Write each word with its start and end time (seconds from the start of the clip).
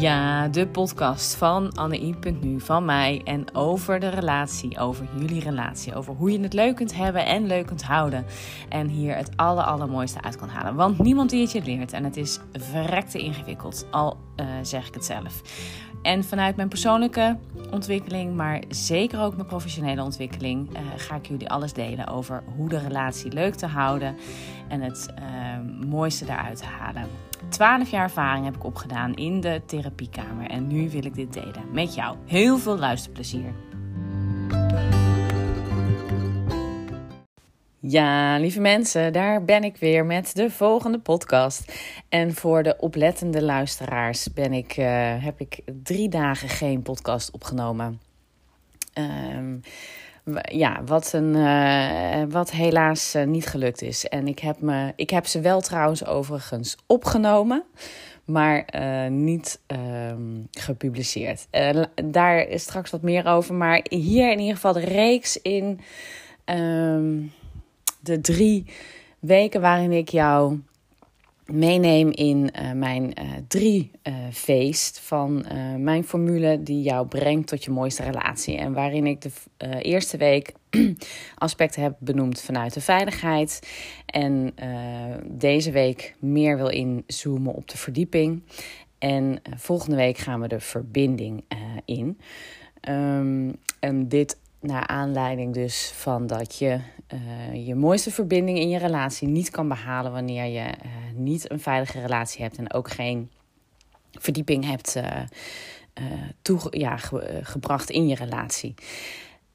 Ja, 0.00 0.48
de 0.48 0.66
podcast 0.66 1.34
van 1.34 1.72
Anne.nu, 1.72 2.60
van 2.60 2.84
mij 2.84 3.20
en 3.24 3.54
over 3.54 4.00
de 4.00 4.08
relatie, 4.08 4.78
over 4.78 5.08
jullie 5.18 5.40
relatie, 5.40 5.94
over 5.94 6.14
hoe 6.14 6.32
je 6.32 6.40
het 6.40 6.52
leuk 6.52 6.76
kunt 6.76 6.94
hebben 6.94 7.26
en 7.26 7.46
leuk 7.46 7.66
kunt 7.66 7.82
houden. 7.82 8.24
En 8.68 8.88
hier 8.88 9.16
het 9.16 9.36
aller, 9.36 9.64
allermooiste 9.64 10.22
uit 10.22 10.36
kan 10.36 10.48
halen. 10.48 10.74
Want 10.74 10.98
niemand 10.98 11.30
die 11.30 11.40
het 11.40 11.52
je 11.52 11.62
leert 11.62 11.92
en 11.92 12.04
het 12.04 12.16
is 12.16 12.38
verrekte 12.52 13.18
ingewikkeld, 13.18 13.86
al 13.90 14.16
uh, 14.36 14.46
zeg 14.62 14.88
ik 14.88 14.94
het 14.94 15.04
zelf. 15.04 15.42
En 16.02 16.24
vanuit 16.24 16.56
mijn 16.56 16.68
persoonlijke 16.68 17.36
ontwikkeling, 17.70 18.36
maar 18.36 18.62
zeker 18.68 19.20
ook 19.20 19.34
mijn 19.34 19.48
professionele 19.48 20.02
ontwikkeling, 20.02 20.70
uh, 20.72 20.78
ga 20.96 21.14
ik 21.14 21.26
jullie 21.26 21.50
alles 21.50 21.72
delen 21.72 22.06
over 22.06 22.42
hoe 22.56 22.68
de 22.68 22.78
relatie 22.78 23.32
leuk 23.32 23.54
te 23.54 23.66
houden 23.66 24.16
en 24.68 24.80
het 24.80 25.08
uh, 25.18 25.86
mooiste 25.88 26.24
daaruit 26.24 26.58
te 26.58 26.64
halen. 26.64 27.29
12 27.50 27.90
jaar 27.90 28.02
ervaring 28.02 28.44
heb 28.44 28.54
ik 28.54 28.64
opgedaan 28.64 29.14
in 29.14 29.40
de 29.40 29.62
therapiekamer 29.66 30.50
en 30.50 30.66
nu 30.66 30.90
wil 30.90 31.04
ik 31.04 31.14
dit 31.14 31.32
delen 31.32 31.72
met 31.72 31.94
jou. 31.94 32.16
Heel 32.26 32.58
veel 32.58 32.78
luisterplezier. 32.78 33.52
Ja, 37.82 38.38
lieve 38.38 38.60
mensen, 38.60 39.12
daar 39.12 39.44
ben 39.44 39.64
ik 39.64 39.76
weer 39.76 40.06
met 40.06 40.34
de 40.34 40.50
volgende 40.50 40.98
podcast. 40.98 41.72
En 42.08 42.34
voor 42.34 42.62
de 42.62 42.76
oplettende 42.78 43.42
luisteraars 43.42 44.32
ben 44.32 44.52
ik, 44.52 44.76
uh, 44.76 45.24
heb 45.24 45.40
ik 45.40 45.60
drie 45.82 46.08
dagen 46.08 46.48
geen 46.48 46.82
podcast 46.82 47.30
opgenomen. 47.30 48.00
Um, 49.34 49.60
ja, 50.42 50.82
wat, 50.84 51.12
een, 51.12 51.34
uh, 51.36 52.22
wat 52.28 52.50
helaas 52.50 53.14
uh, 53.14 53.24
niet 53.24 53.46
gelukt 53.46 53.82
is. 53.82 54.08
En 54.08 54.28
ik 54.28 54.38
heb, 54.38 54.60
me, 54.60 54.92
ik 54.96 55.10
heb 55.10 55.26
ze 55.26 55.40
wel 55.40 55.60
trouwens 55.60 56.06
overigens 56.06 56.76
opgenomen, 56.86 57.64
maar 58.24 58.64
uh, 58.74 59.06
niet 59.10 59.60
ehm, 59.66 60.42
gepubliceerd. 60.50 61.46
daar 62.04 62.48
is 62.48 62.62
straks 62.62 62.90
wat 62.90 63.02
meer 63.02 63.26
over. 63.26 63.54
Maar 63.54 63.84
hier 63.88 64.32
in 64.32 64.38
ieder 64.38 64.54
geval 64.54 64.72
de 64.72 64.80
reeks 64.80 65.42
in 65.42 65.80
um, 66.44 67.32
de 68.00 68.20
drie 68.20 68.66
weken 69.18 69.60
waarin 69.60 69.92
ik 69.92 70.08
jou 70.08 70.60
meeneem 71.50 72.10
in 72.10 72.50
uh, 72.60 72.72
mijn 72.72 73.02
uh, 73.02 73.30
drie 73.48 73.90
uh, 74.02 74.14
feest 74.32 75.00
van 75.00 75.44
mijn 75.78 76.04
formule 76.04 76.62
die 76.62 76.82
jou 76.82 77.06
brengt 77.06 77.48
tot 77.48 77.64
je 77.64 77.70
mooiste 77.70 78.02
relatie. 78.02 78.56
En 78.56 78.72
waarin 78.72 79.06
ik 79.06 79.20
de 79.22 79.30
eerste 79.82 80.16
week 80.16 80.52
aspecten 81.34 81.82
heb 81.82 81.96
benoemd 81.98 82.40
vanuit 82.40 82.74
de 82.74 82.80
veiligheid. 82.80 83.68
En 84.06 84.54
deze 85.24 85.70
week 85.70 86.14
meer 86.18 86.56
wil 86.56 86.68
inzoomen 86.68 87.54
op 87.54 87.68
de 87.68 87.76
verdieping. 87.76 88.42
En 88.98 89.42
volgende 89.56 89.96
week 89.96 90.18
gaan 90.18 90.40
we 90.40 90.48
de 90.48 90.60
verbinding 90.60 91.44
in. 91.84 92.18
Um, 92.88 93.56
en 93.80 94.08
dit 94.08 94.38
naar 94.60 94.86
aanleiding 94.86 95.54
dus 95.54 95.92
van 95.94 96.26
dat 96.26 96.58
je 96.58 96.80
uh, 97.14 97.66
je 97.66 97.74
mooiste 97.74 98.10
verbinding 98.10 98.58
in 98.58 98.68
je 98.68 98.78
relatie 98.78 99.28
niet 99.28 99.50
kan 99.50 99.68
behalen 99.68 100.12
wanneer 100.12 100.44
je 100.44 100.68
uh, 100.68 100.90
niet 101.14 101.50
een 101.50 101.60
veilige 101.60 102.00
relatie 102.00 102.42
hebt 102.42 102.58
en 102.58 102.72
ook 102.72 102.90
geen 102.90 103.30
verdieping 104.12 104.64
hebt 104.64 104.96
uh, 104.96 105.04
toe, 106.42 106.60
ja, 106.70 106.96
ge, 106.96 107.40
gebracht 107.42 107.90
in 107.90 108.08
je 108.08 108.14
relatie. 108.14 108.74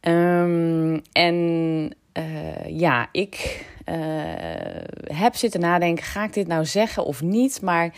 Um, 0.01 1.01
en 1.11 1.95
ja, 2.67 3.07
ik 3.11 3.65
heb 5.03 5.35
zitten 5.35 5.59
nadenken, 5.59 6.03
ga 6.03 6.23
ik 6.23 6.33
dit 6.33 6.47
nou 6.47 6.65
zeggen 6.65 7.05
of 7.05 7.21
niet? 7.21 7.61
Maar 7.61 7.93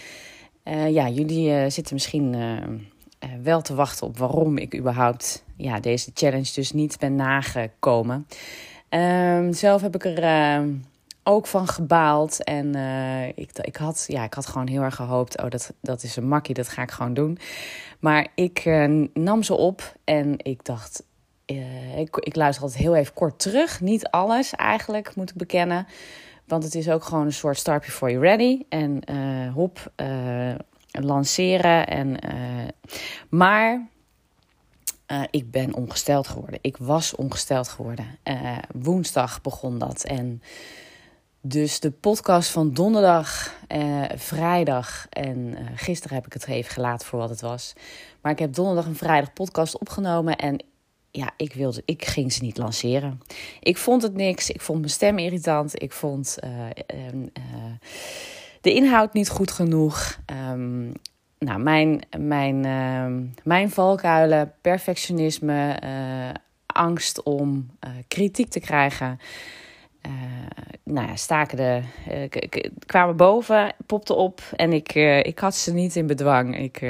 ja, 0.90 1.10
jullie 1.10 1.70
zitten 1.70 1.94
misschien 1.94 2.36
wel 3.44 3.62
te 3.62 3.76
wachten 3.76 4.08
op 4.08 4.18
waarom 4.18 4.58
ik 4.58 4.76
überhaupt 4.76 5.46
ja, 5.58 5.80
deze 5.80 6.12
challenge 6.14 6.52
dus 6.54 6.72
niet 6.72 7.00
ben 7.00 7.16
nagekomen. 7.16 8.28
Um, 8.90 9.54
zelf 9.54 9.82
heb 9.82 9.96
ik 9.96 10.06
er 10.06 10.24
uh, 10.24 10.74
ook 11.24 11.48
van 11.48 11.68
gebaald. 11.68 12.44
En 12.44 12.76
uh, 12.76 13.28
ik, 13.28 13.50
ik, 13.62 13.76
had, 13.76 14.06
ja, 14.08 14.24
ik 14.24 14.34
had 14.34 14.46
gewoon 14.46 14.68
heel 14.68 14.82
erg 14.82 14.96
gehoopt: 14.96 15.42
oh, 15.42 15.50
dat, 15.50 15.74
dat 15.82 16.04
is 16.04 16.16
een 16.16 16.28
makkie, 16.28 16.56
dat 16.56 16.68
ga 16.68 16.82
ik 16.82 16.92
gewoon 16.92 17.14
doen. 17.14 17.38
Maar 18.00 18.28
ik 18.36 18.66
uh, 18.66 19.08
nam 19.14 19.44
ze 19.44 19.54
op 19.54 19.96
en 20.04 20.34
ik 20.38 20.66
dacht. 20.66 21.04
ik, 21.96 22.18
ik 22.18 22.36
luister 22.36 22.64
altijd 22.64 22.82
heel 22.82 22.96
even 22.96 23.14
kort 23.14 23.40
terug. 23.40 23.82
Niet 23.82 24.08
alles 24.08 24.56
eigenlijk, 24.56 25.16
moet 25.16 25.30
ik 25.30 25.36
bekennen. 25.36 25.88
Want 26.46 26.64
het 26.64 26.76
is 26.76 26.90
ook 26.90 27.04
gewoon 27.04 27.26
een 27.26 27.34
soort 27.34 27.58
start 27.58 27.86
before 27.86 28.12
you're 28.12 28.28
ready. 28.28 28.64
En 28.70 29.02
hop, 29.54 29.92
lanceren. 30.92 31.88
En, 31.88 32.18
maar 33.30 33.88
uh, 35.12 35.24
ik 35.32 35.52
ben 35.52 35.76
ongesteld 35.76 36.28
geworden. 36.28 36.60
Ik 36.62 36.78
was 36.78 37.16
ongesteld 37.16 37.68
geworden. 37.68 38.06
Uh, 38.24 38.58
woensdag 38.74 39.42
begon 39.42 39.78
dat. 39.78 40.04
En 40.04 40.42
dus 41.42 41.80
de 41.80 41.92
podcast 41.92 42.50
van 42.50 42.74
donderdag, 42.74 43.56
uh, 43.76 44.04
vrijdag 44.16 45.08
en 45.10 45.58
gisteren 45.76 46.16
heb 46.16 46.26
ik 46.26 46.34
het 46.34 46.48
even 46.48 46.72
gelaten 46.72 47.08
voor 47.08 47.20
wat 47.20 47.30
het 47.30 47.42
was. 47.42 47.74
Maar 48.22 48.32
ik 48.32 48.40
heb 48.40 48.54
donderdag 48.54 48.86
en 48.86 48.96
vrijdag 48.96 49.34
podcast 49.34 49.80
opgenomen 49.80 50.36
en 50.36 50.64
ja, 51.12 51.32
ik, 51.38 51.54
wilde, 51.54 51.82
ik 51.86 52.06
ging 52.06 52.34
ze 52.34 52.44
niet 52.44 52.58
lanceren. 52.58 53.22
Ik 53.60 53.78
vond 53.78 54.02
het 54.02 54.14
niks. 54.14 54.50
Ik 54.50 54.62
vond 54.62 54.80
mijn 54.80 54.92
stem 54.92 55.18
irritant. 55.18 55.82
Ik 55.82 55.92
vond 55.92 56.38
de 58.62 58.74
inhoud 58.74 59.14
niet 59.14 59.30
goed 59.30 59.52
genoeg. 59.52 60.20
Um, 60.52 60.94
nou, 61.40 61.60
mijn, 61.60 62.02
mijn, 62.18 62.66
uh, 62.66 63.30
mijn 63.44 63.70
valkuilen, 63.70 64.54
perfectionisme, 64.62 65.78
uh, 65.84 66.30
angst 66.66 67.24
om 67.24 67.70
uh, 67.86 67.92
kritiek 68.08 68.50
te 68.50 68.60
krijgen. 68.60 69.20
nou 70.84 71.08
ja, 71.08 71.16
staken 71.16 71.58
de, 71.58 71.82
kwamen 72.86 73.16
boven, 73.16 73.74
popte 73.86 74.14
op 74.14 74.42
en 74.56 74.74
ik, 74.74 74.94
ik 75.26 75.40
had 75.40 75.56
ze 75.56 75.74
niet 75.74 75.96
in 75.96 76.08
bedwang. 76.08 76.58
Ik, 76.58 76.82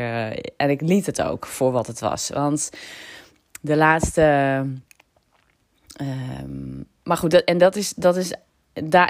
en 0.58 0.70
ik 0.70 0.82
liet 0.82 1.06
het 1.06 1.22
ook 1.22 1.46
voor 1.46 1.72
wat 1.72 1.88
het 1.88 2.00
was. 2.00 2.30
Want 2.30 2.72
de 3.62 3.76
laatste. 3.76 4.22
Ehm, 5.96 6.84
maar 7.04 7.18
goed, 7.18 7.44
en 7.44 7.58
dat 7.58 7.76
is, 7.76 7.94
dat 7.94 8.16
is 8.16 8.34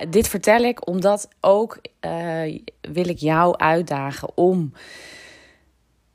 dit 0.10 0.28
vertel 0.28 0.64
ik 0.64 0.88
omdat 0.88 1.30
ook 1.42 1.82
wil 2.82 3.08
ik 3.08 3.18
jou 3.18 3.58
uitdagen 3.58 4.30
om 4.36 4.74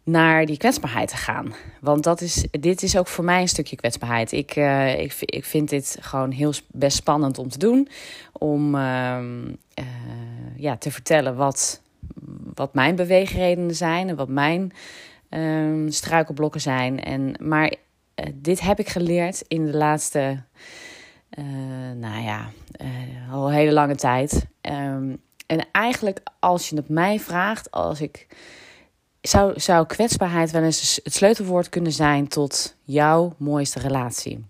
naar 0.04 0.46
die 0.46 0.56
kwetsbaarheid 0.56 1.08
te 1.08 1.16
gaan. 1.16 1.54
Want 1.80 2.04
dat 2.04 2.20
is, 2.20 2.46
dit 2.50 2.82
is 2.82 2.96
ook 2.96 3.08
voor 3.08 3.24
mij 3.24 3.40
een 3.40 3.48
stukje 3.48 3.76
kwetsbaarheid. 3.76 4.32
Ik, 4.32 4.56
uh, 4.56 5.00
ik, 5.00 5.44
vind 5.44 5.68
dit 5.68 5.96
gewoon 6.00 6.30
heel 6.30 6.52
best 6.66 6.96
spannend 6.96 7.38
om 7.38 7.48
te 7.48 7.58
doen. 7.58 7.88
Om 8.32 8.74
uh, 8.74 9.18
uh, 9.78 9.84
ja, 10.56 10.76
te 10.76 10.90
vertellen 10.90 11.36
wat, 11.36 11.80
wat 12.54 12.74
mijn 12.74 12.96
beweegredenen 12.96 13.74
zijn 13.74 14.08
en 14.08 14.16
wat 14.16 14.28
mijn 14.28 14.72
ehm, 15.28 15.90
struikelblokken 15.90 16.60
zijn. 16.60 17.02
En, 17.02 17.34
maar 17.40 17.74
eh, 18.14 18.26
dit 18.34 18.60
heb 18.60 18.78
ik 18.78 18.88
geleerd 18.88 19.44
in 19.48 19.66
de 19.66 19.76
laatste, 19.76 20.42
nou 21.96 22.22
ja, 22.22 22.50
al 23.30 23.48
een 23.48 23.54
hele 23.54 23.72
lange 23.72 23.94
tijd. 23.94 24.46
Um, 24.60 25.20
en 25.46 25.66
eigenlijk, 25.72 26.20
als 26.38 26.68
je 26.68 26.76
het 26.76 26.88
mij 26.88 27.20
vraagt, 27.20 27.70
als 27.70 28.00
ik 28.00 28.26
zou, 29.22 29.60
zou 29.60 29.86
kwetsbaarheid 29.86 30.50
wel 30.50 30.62
eens 30.62 31.00
het 31.02 31.14
sleutelwoord 31.14 31.68
kunnen 31.68 31.92
zijn 31.92 32.28
tot 32.28 32.76
jouw 32.82 33.34
mooiste 33.38 33.78
relatie? 33.78 34.44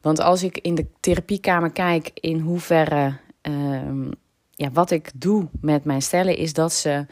Want 0.00 0.20
als 0.20 0.42
ik 0.42 0.58
in 0.58 0.74
de 0.74 0.86
therapiekamer 1.00 1.70
kijk 1.70 2.10
in 2.14 2.38
hoeverre 2.38 3.16
um, 3.42 4.10
ja, 4.50 4.70
wat 4.70 4.90
ik 4.90 5.10
doe 5.14 5.48
met 5.60 5.84
mijn 5.84 6.02
stellen, 6.02 6.36
is 6.36 6.52
dat 6.52 6.72
ze 6.72 7.06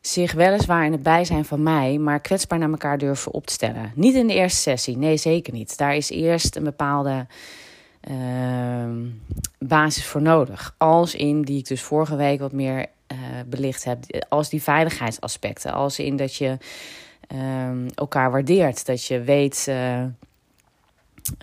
zich 0.00 0.32
weliswaar 0.32 0.84
in 0.84 0.92
het 0.92 1.02
bijzijn 1.02 1.44
van 1.44 1.62
mij, 1.62 1.98
maar 1.98 2.20
kwetsbaar 2.20 2.58
naar 2.58 2.70
elkaar 2.70 2.98
durven 2.98 3.32
op 3.32 3.46
te 3.46 3.52
stellen. 3.52 3.92
Niet 3.94 4.14
in 4.14 4.26
de 4.26 4.34
eerste 4.34 4.60
sessie, 4.60 4.96
nee, 4.96 5.16
zeker 5.16 5.52
niet. 5.52 5.76
Daar 5.76 5.96
is 5.96 6.10
eerst 6.10 6.56
een 6.56 6.64
bepaalde 6.64 7.26
uh, 8.10 8.90
basis 9.58 10.06
voor 10.06 10.22
nodig. 10.22 10.74
Als 10.78 11.14
in 11.14 11.42
die 11.42 11.58
ik 11.58 11.66
dus 11.66 11.82
vorige 11.82 12.16
week 12.16 12.40
wat 12.40 12.52
meer 12.52 12.86
uh, 13.12 13.18
belicht 13.46 13.84
hebt. 13.84 14.28
Als 14.28 14.48
die 14.48 14.62
veiligheidsaspecten. 14.62 15.72
Als 15.72 15.98
in 15.98 16.16
dat 16.16 16.34
je 16.34 16.56
um, 17.32 17.86
elkaar 17.94 18.30
waardeert. 18.30 18.86
Dat 18.86 19.06
je 19.06 19.20
weet. 19.20 19.66
Uh, 19.68 20.02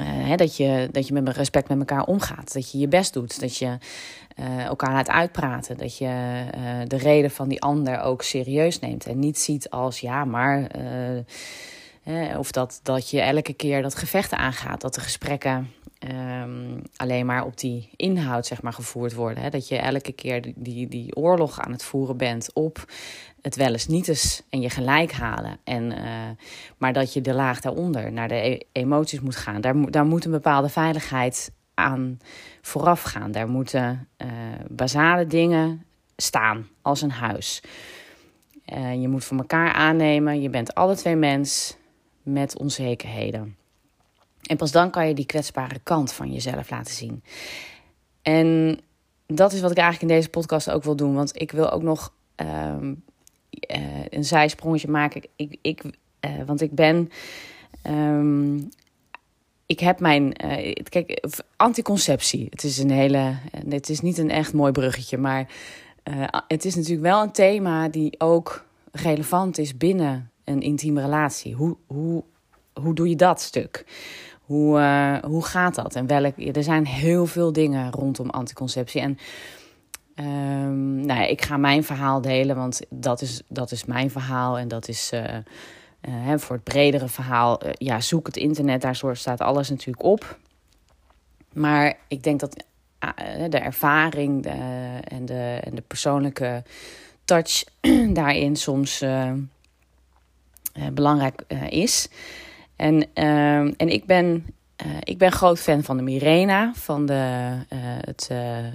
uh, 0.01 0.35
dat, 0.35 0.57
je, 0.57 0.89
dat 0.91 1.07
je 1.07 1.13
met 1.13 1.35
respect 1.35 1.69
met 1.69 1.79
elkaar 1.79 2.03
omgaat. 2.03 2.53
Dat 2.53 2.71
je 2.71 2.77
je 2.77 2.87
best 2.87 3.13
doet. 3.13 3.39
Dat 3.39 3.57
je 3.57 3.77
elkaar 4.67 4.91
laat 4.91 5.09
uitpraten. 5.09 5.77
Dat 5.77 5.97
je 5.97 6.43
de 6.87 6.97
reden 6.97 7.31
van 7.31 7.47
die 7.47 7.61
ander 7.61 8.01
ook 8.01 8.21
serieus 8.21 8.79
neemt. 8.79 9.05
En 9.05 9.19
niet 9.19 9.39
ziet 9.39 9.69
als 9.69 9.99
ja, 9.99 10.25
maar 10.25 10.69
Hè, 10.69 11.23
of 12.37 12.51
dat, 12.51 12.79
dat 12.83 13.09
je 13.09 13.21
elke 13.21 13.53
keer 13.53 13.81
dat 13.81 13.95
gevechten 13.95 14.37
aangaat, 14.37 14.81
dat 14.81 14.93
de 14.93 15.01
gesprekken 15.01 15.71
ehm, 15.99 16.79
alleen 16.95 17.25
maar 17.25 17.45
op 17.45 17.57
die 17.57 17.89
inhoud 17.95 18.45
zeg 18.45 18.61
maar, 18.61 18.73
gevoerd 18.73 19.13
worden. 19.13 19.43
Hè? 19.43 19.49
Dat 19.49 19.67
je 19.67 19.77
elke 19.77 20.11
keer 20.11 20.53
die, 20.55 20.87
die, 20.87 21.15
oorlog 21.15 21.59
aan 21.59 21.71
het 21.71 21.83
voeren 21.83 22.17
bent 22.17 22.53
op 22.53 22.85
het 23.41 23.55
wel 23.55 23.71
eens 23.71 23.87
niet 23.87 24.07
eens 24.07 24.43
en 24.49 24.61
je 24.61 24.69
gelijk 24.69 25.11
halen. 25.11 25.57
En, 25.63 25.91
uh, 25.91 26.03
maar 26.77 26.93
dat 26.93 27.13
je 27.13 27.21
de 27.21 27.33
laag 27.33 27.61
daaronder 27.61 28.11
naar 28.11 28.27
de 28.27 28.35
e 28.35 28.59
emoties 28.71 29.19
moet 29.19 29.35
gaan. 29.35 29.61
Daar, 29.61 29.91
daar 29.91 30.05
moet 30.05 30.25
een 30.25 30.31
bepaalde 30.31 30.69
veiligheid 30.69 31.51
aan 31.73 32.19
vooraf 32.61 33.01
gaan. 33.01 33.31
Daar 33.31 33.49
moeten 33.49 34.07
uh, 34.17 34.27
basale 34.69 35.27
dingen 35.27 35.85
staan 36.15 36.67
als 36.81 37.01
een 37.01 37.11
huis. 37.11 37.61
Uh, 38.73 39.01
je 39.01 39.07
moet 39.07 39.23
voor 39.23 39.37
elkaar 39.37 39.73
aannemen. 39.73 40.41
Je 40.41 40.49
bent 40.49 40.73
alle 40.73 40.95
twee 40.95 41.15
mens 41.15 41.77
met 42.27 42.57
onzekerheden. 42.57 43.55
En 44.41 44.57
pas 44.57 44.71
dan 44.71 44.89
kan 44.89 45.07
je 45.07 45.13
die 45.13 45.25
kwetsbare 45.25 45.79
kant 45.83 46.13
van 46.13 46.31
jezelf 46.31 46.69
laten 46.69 46.93
zien. 46.93 47.23
En 48.21 48.79
dat 49.25 49.53
is 49.53 49.61
wat 49.61 49.71
ik 49.71 49.77
eigenlijk 49.77 50.11
in 50.11 50.17
deze 50.17 50.29
podcast 50.29 50.69
ook 50.69 50.83
wil 50.83 50.95
doen. 50.95 51.13
Want 51.13 51.41
ik 51.41 51.51
wil 51.51 51.71
ook 51.71 51.81
nog 51.81 52.13
um, 52.35 53.03
uh, 53.71 54.05
een 54.09 54.25
zijsprongetje 54.25 54.87
maken. 54.87 55.23
Ik, 55.35 55.57
ik, 55.61 55.83
uh, 55.83 56.43
want 56.45 56.61
ik 56.61 56.71
ben. 56.71 57.09
Um, 57.87 58.69
ik 59.65 59.79
heb 59.79 59.99
mijn. 59.99 60.45
Uh, 60.45 60.73
kijk, 60.83 61.25
anticonceptie. 61.55 62.47
Het 62.49 62.63
is 62.63 62.77
een 62.77 62.91
hele. 62.91 63.35
Het 63.69 63.89
is 63.89 64.01
niet 64.01 64.17
een 64.17 64.31
echt 64.31 64.53
mooi 64.53 64.71
bruggetje. 64.71 65.17
Maar 65.17 65.47
het 66.47 66.65
is 66.65 66.75
natuurlijk 66.75 67.01
wel 67.01 67.21
een 67.21 67.31
thema 67.31 67.89
die 67.89 68.19
ook 68.19 68.65
relevant 68.91 69.57
is 69.57 69.77
binnen 69.77 70.31
een 70.47 70.61
intieme 70.61 71.01
relatie. 71.01 71.53
Hoe, 71.53 71.77
hoe, 71.87 72.23
hoe 72.73 72.95
doe 72.95 73.09
je 73.09 73.15
dat 73.15 73.41
stuk? 73.41 73.85
Hoe, 74.41 74.79
uh, 74.79 75.17
hoe 75.17 75.45
gaat 75.45 75.75
dat? 75.75 75.95
En 75.95 76.07
welk, 76.07 76.55
er 76.55 76.63
zijn 76.63 76.85
heel 76.85 77.25
veel 77.25 77.53
dingen 77.53 77.91
rondom 77.91 78.29
anticonceptie. 78.29 79.01
En 79.01 79.17
um, 80.15 80.95
nou 81.05 81.19
ja, 81.19 81.25
ik 81.25 81.41
ga 81.41 81.57
mijn 81.57 81.83
verhaal 81.83 82.21
delen, 82.21 82.55
want 82.55 82.81
dat 82.89 83.21
is, 83.21 83.41
dat 83.47 83.71
is 83.71 83.85
mijn 83.85 84.11
verhaal. 84.11 84.57
En 84.57 84.67
dat 84.67 84.87
is 84.87 85.11
uh, 85.13 86.33
voor 86.35 86.55
het 86.55 86.63
bredere 86.63 87.07
verhaal. 87.07 87.59
ja, 87.71 88.01
zoek 88.01 88.25
het 88.25 88.37
internet, 88.37 88.81
daar 88.81 88.99
staat 89.13 89.41
alles 89.41 89.69
natuurlijk 89.69 90.03
op. 90.03 90.37
Maar 91.53 91.97
ik 92.07 92.23
denk 92.23 92.39
dat 92.39 92.65
de 93.49 93.57
ervaring 93.57 94.43
de, 94.43 94.49
en, 95.03 95.25
de, 95.25 95.59
en 95.63 95.75
de 95.75 95.83
persoonlijke 95.87 96.63
touch 97.25 97.63
daarin 98.13 98.55
soms 98.55 99.03
belangrijk 100.93 101.43
uh, 101.47 101.71
is. 101.71 102.07
En, 102.75 102.95
uh, 102.95 103.59
en 103.59 103.89
ik, 103.89 104.05
ben, 104.05 104.45
ik 105.03 105.17
ben 105.17 105.31
groot 105.31 105.59
fan 105.59 105.83
van 105.83 105.97
de 105.97 106.03
Mirena, 106.03 106.71
van 106.75 107.05
de, 107.05 107.53
het, 108.05 108.29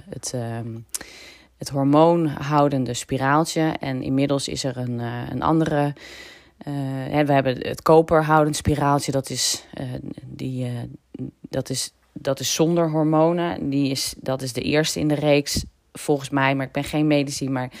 het, 0.09 0.31
ehm, 0.33 0.77
het 1.57 1.69
hormoonhoudende 1.69 2.93
spiraaltje. 2.93 3.73
En 3.79 4.01
inmiddels 4.01 4.47
is 4.47 4.63
er 4.63 4.77
een, 4.77 4.99
een 5.31 5.41
andere. 5.41 5.93
We 7.25 7.33
hebben 7.33 7.57
het 7.67 7.81
koperhoudend 7.81 8.55
spiraaltje, 8.55 9.11
dat 9.11 9.29
is, 9.29 9.65
die, 10.21 10.67
dat 11.49 11.69
is, 11.69 11.93
dat 12.13 12.39
is 12.39 12.53
zonder 12.53 12.89
hormonen. 12.89 13.69
Die 13.69 13.89
is, 13.89 14.13
dat 14.17 14.41
is 14.41 14.53
de 14.53 14.61
eerste 14.61 14.99
in 14.99 15.07
de 15.07 15.15
reeks, 15.15 15.65
volgens 15.93 16.29
mij. 16.29 16.55
Maar 16.55 16.65
ik 16.65 16.71
ben 16.71 16.83
geen 16.83 17.07
medici, 17.07 17.49
maar 17.49 17.71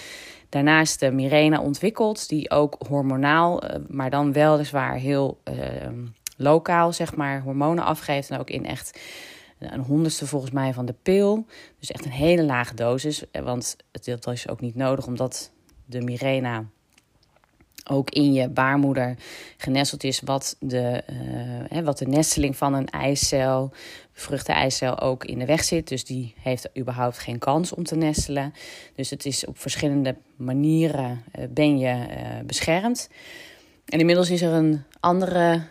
Daarnaast 0.53 0.99
de 0.99 1.11
Mirena 1.11 1.61
ontwikkeld, 1.61 2.29
die 2.29 2.51
ook 2.51 2.75
hormonaal, 2.87 3.61
eh, 3.61 3.79
maar 3.87 4.09
dan 4.09 4.33
weliswaar 4.33 4.95
heel 4.95 5.41
uh, 5.43 5.55
lokaal, 6.37 6.93
zeg 6.93 7.15
maar, 7.15 7.41
hormonen 7.41 7.83
afgeeft. 7.83 8.29
En 8.29 8.39
ook 8.39 8.49
in 8.49 8.65
echt 8.65 8.99
een 9.59 9.79
honderdste 9.79 10.27
volgens 10.27 10.51
mij 10.51 10.73
van 10.73 10.85
de 10.85 10.95
pil. 11.01 11.45
Dus 11.79 11.91
echt 11.91 12.05
een 12.05 12.11
hele 12.11 12.43
lage 12.43 12.75
dosis. 12.75 13.31
Eh, 13.31 13.43
want 13.43 13.77
het 13.91 14.25
is 14.25 14.47
ook 14.49 14.61
niet 14.61 14.75
nodig, 14.75 15.07
omdat 15.07 15.51
de 15.85 16.01
Mirena 16.01 16.65
ook 17.83 18.09
in 18.09 18.33
je 18.33 18.49
baarmoeder 18.49 19.15
genesteld 19.57 20.03
is, 20.03 20.21
wat 20.25 20.55
de, 20.59 21.03
uh, 21.71 21.79
wat 21.79 21.97
de 21.97 22.07
nesteling 22.07 22.57
van 22.57 22.73
een 22.73 22.89
eicel, 22.89 23.71
bevruchte 24.13 24.51
eicel, 24.51 24.99
ook 24.99 25.25
in 25.25 25.39
de 25.39 25.45
weg 25.45 25.63
zit. 25.63 25.87
Dus 25.87 26.05
die 26.05 26.33
heeft 26.41 26.69
überhaupt 26.77 27.17
geen 27.17 27.39
kans 27.39 27.73
om 27.73 27.83
te 27.83 27.95
nestelen. 27.95 28.53
Dus 28.95 29.09
het 29.09 29.25
is 29.25 29.45
op 29.45 29.59
verschillende 29.59 30.15
manieren 30.35 31.23
uh, 31.39 31.45
ben 31.49 31.77
je 31.77 31.87
uh, 31.87 32.45
beschermd. 32.45 33.09
En 33.85 33.99
inmiddels 33.99 34.29
is 34.29 34.41
er 34.41 34.53
een 34.53 34.83
andere 34.99 35.61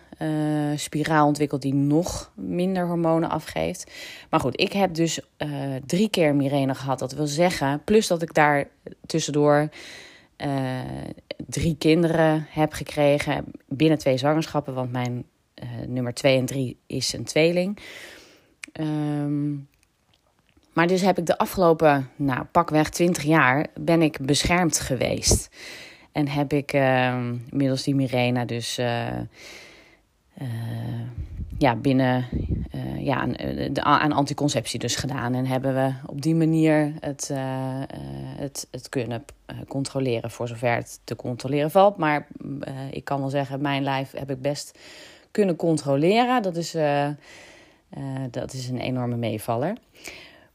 spiraal 0.77 1.27
ontwikkeld 1.27 1.63
die 1.63 1.75
nog 1.75 2.33
minder 2.35 2.87
hormonen 2.87 3.31
afgeeft. 3.31 3.91
Maar 4.31 4.41
goed, 4.41 4.61
ik 4.61 4.73
heb 4.73 4.95
dus 4.95 5.21
drie 5.87 6.09
keer 6.09 6.35
Mirena 6.35 6.75
gehad. 6.75 6.99
Dat 6.99 7.13
wil 7.13 7.27
zeggen, 7.27 7.83
plus 7.85 8.07
dat 8.07 8.23
ik 8.23 8.35
daar 8.35 8.69
tussendoor 9.07 9.69
uh, 10.45 10.81
drie 11.47 11.77
kinderen 11.79 12.47
heb 12.51 12.73
gekregen 12.73 13.45
binnen 13.69 13.99
twee 13.99 14.17
zwangerschappen, 14.17 14.75
want 14.75 14.93
mijn 14.93 15.25
uh, 15.63 15.87
nummer 15.87 16.15
twee 16.15 16.39
en 16.39 16.47
drie 16.47 16.77
is 16.87 17.13
een 17.13 17.25
tweeling. 17.25 17.79
Um, 18.81 19.69
maar 20.73 20.87
dus 20.87 21.01
heb 21.01 21.19
ik 21.19 21.27
de 21.27 21.39
afgelopen, 21.39 22.11
nou, 22.17 22.45
pakweg 22.45 22.89
20 22.91 23.23
jaar, 23.23 23.67
ben 23.81 24.03
ik 24.03 24.19
beschermd 24.21 24.81
geweest. 24.81 25.49
En 26.13 26.29
heb 26.29 26.53
ik 26.53 26.73
uh, 26.73 27.19
middels 27.51 27.83
die 27.83 27.95
Mirena 27.95 28.45
dus 28.45 28.79
uh, 28.79 29.19
ja, 31.59 31.77
binnen 31.77 32.27
uh, 32.75 33.05
ja, 33.05 33.17
aan, 33.17 33.35
eh, 33.35 33.69
de, 33.73 33.83
aan 33.83 34.13
anticonceptie 34.13 34.79
dus 34.79 34.97
gedaan. 34.97 35.35
En 35.35 35.47
hebben 35.47 35.75
we 35.75 35.93
op 36.07 36.23
die 36.23 36.35
manier 36.35 36.93
het, 37.01 37.31
het, 38.37 38.69
het 38.71 38.89
kunnen 38.89 39.25
controleren 39.69 40.31
voor 40.31 40.49
zover 40.49 40.75
het 40.75 41.01
te 41.05 41.17
controleren 41.17 41.71
valt. 41.71 41.97
Maar 41.97 42.27
ik 42.91 43.05
kan 43.05 43.21
wel 43.21 43.29
zeggen, 43.29 43.63
mijn 43.63 43.83
lijf 43.83 44.13
heb 44.17 44.31
ik 44.31 44.43
best 44.43 44.79
kunnen 45.31 45.57
controleren. 45.57 46.43
Dat 46.43 46.57
is, 46.57 46.77
dat 48.31 48.53
is 48.53 48.69
een 48.69 48.81
enorme 48.81 49.17
meevaller. 49.17 49.77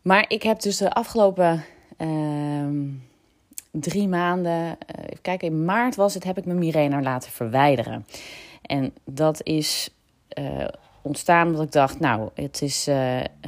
Maar 0.01 0.25
ik 0.27 0.43
heb 0.43 0.59
dus 0.61 0.77
de 0.77 0.93
afgelopen 0.93 1.63
ehm, 1.97 2.83
drie 3.71 4.07
maanden, 4.07 4.77
kijken, 5.21 5.47
in 5.47 5.65
maart 5.65 5.95
was 5.95 6.13
het, 6.13 6.23
heb 6.23 6.37
ik 6.37 6.45
mijn 6.45 6.59
Mirena 6.59 7.01
laten 7.01 7.31
verwijderen. 7.31 8.05
En 8.67 8.93
dat 9.05 9.43
is 9.43 9.89
ontstaan 11.01 11.47
omdat 11.47 11.63
ik 11.63 11.71
dacht, 11.71 11.99
nou, 11.99 12.29
het 12.33 12.61
is. 12.61 12.87
Uh, 12.87 12.95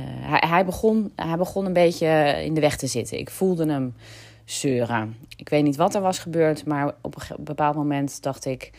hij, 0.02 0.44
hij, 0.48 0.66
begon, 0.66 1.12
hij 1.16 1.38
begon 1.38 1.66
een 1.66 1.74
beetje 1.74 2.42
in 2.44 2.54
de 2.54 2.62
weg 2.62 2.78
te 2.78 2.88
zitten. 2.88 3.20
Ik 3.20 3.30
voelde 3.30 3.66
hem 3.66 3.94
zeuren. 4.46 5.16
Ik 5.36 5.50
weet 5.50 5.64
niet 5.64 5.76
wat 5.76 5.96
er 5.96 6.02
was 6.02 6.20
gebeurd, 6.20 6.66
maar 6.66 6.94
op 7.02 7.16
een 7.16 7.44
bepaald 7.44 7.76
moment 7.76 8.24
dacht 8.24 8.46
ik. 8.46 8.72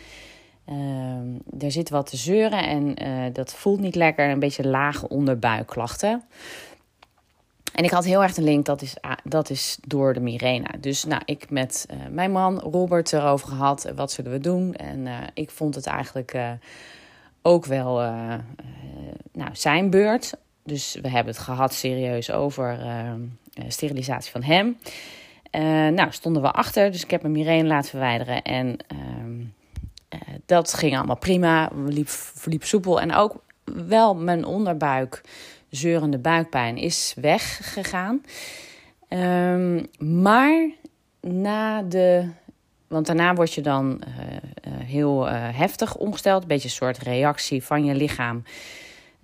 Uh, 0.69 1.63
er 1.65 1.71
zit 1.71 1.91
wat 1.91 2.11
te 2.11 2.17
zeuren 2.17 2.67
en 2.67 3.33
dat 3.33 3.55
voelt 3.55 3.81
niet 3.81 3.95
lekker. 3.95 4.31
Een 4.31 4.39
beetje 4.39 4.69
lage 4.69 5.09
onderbuikklachten. 5.09 6.23
En 7.81 7.87
ik 7.87 7.93
had 7.93 8.05
heel 8.05 8.23
erg 8.23 8.35
de 8.35 8.43
link, 8.43 8.67
dat 8.67 8.83
is, 8.83 8.97
dat 9.25 9.51
is 9.51 9.79
door 9.87 10.15
de 10.15 10.21
Mirena. 10.21 10.69
Dus 10.81 11.05
nou, 11.05 11.23
ik 11.25 11.51
met 11.51 11.87
uh, 11.91 11.97
mijn 12.11 12.33
man 12.33 12.59
Robert 12.59 13.13
erover 13.13 13.49
gehad. 13.49 13.93
Wat 13.95 14.13
zullen 14.13 14.31
we 14.31 14.39
doen? 14.39 14.75
En 14.75 15.09
ik 15.35 15.51
vond 15.51 15.75
het 15.75 15.87
eigenlijk 15.87 16.37
ook 17.43 17.65
wel 17.65 17.95
nou, 19.33 19.51
zijn 19.53 19.91
beurt. 19.91 20.33
Dus 20.65 20.99
we 21.03 21.09
hebben 21.09 21.33
het 21.33 21.43
gehad 21.43 21.75
serieus 21.75 22.31
over 22.31 22.79
sterilisatie 23.69 24.31
van 24.31 24.43
hem. 24.43 24.77
nou, 25.95 26.13
stonden 26.13 26.43
we 26.43 26.51
achter, 26.51 26.91
dus 26.93 27.03
ik 27.03 27.11
heb 27.11 27.23
hem 27.23 27.35
hierheen 27.35 27.67
laten 27.67 27.91
verwijderen. 27.91 28.43
En 28.43 28.77
ehm, 28.87 29.45
dat 30.47 30.75
ging 30.75 30.97
allemaal 30.97 31.17
prima, 31.17 31.71
liep, 31.87 32.09
verliep 32.09 32.65
soepel. 32.65 33.01
En 33.01 33.15
ook 33.15 33.43
wel 33.65 34.15
mijn 34.15 34.45
onderbuik, 34.45 35.23
zeurende 35.71 36.19
buikpijn, 36.19 36.77
is 36.77 37.15
weggegaan. 37.21 38.23
Um, 39.09 39.87
maar 39.99 40.71
na 41.21 41.83
de 41.83 42.29
want 42.91 43.07
daarna 43.07 43.35
word 43.35 43.55
je 43.55 43.61
dan 43.61 44.03
uh, 44.09 44.25
uh, 44.25 44.85
heel 44.85 45.29
uh, 45.29 45.33
heftig 45.35 45.97
omgesteld. 45.97 46.43
Een 46.43 46.49
beetje 46.49 46.69
een 46.69 46.75
soort 46.75 46.99
reactie 46.99 47.63
van 47.65 47.85
je 47.85 47.95
lichaam. 47.95 48.43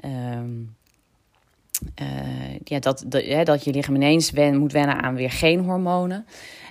Um, 0.05 0.77
ja, 2.65 2.79
dat, 2.79 3.05
dat, 3.07 3.47
dat 3.47 3.65
je 3.65 3.73
lichaam 3.73 3.95
ineens 3.95 4.31
wen, 4.31 4.57
moet 4.57 4.73
wennen 4.73 5.03
aan 5.03 5.15
weer 5.15 5.31
geen 5.31 5.61
hormonen. 5.61 6.27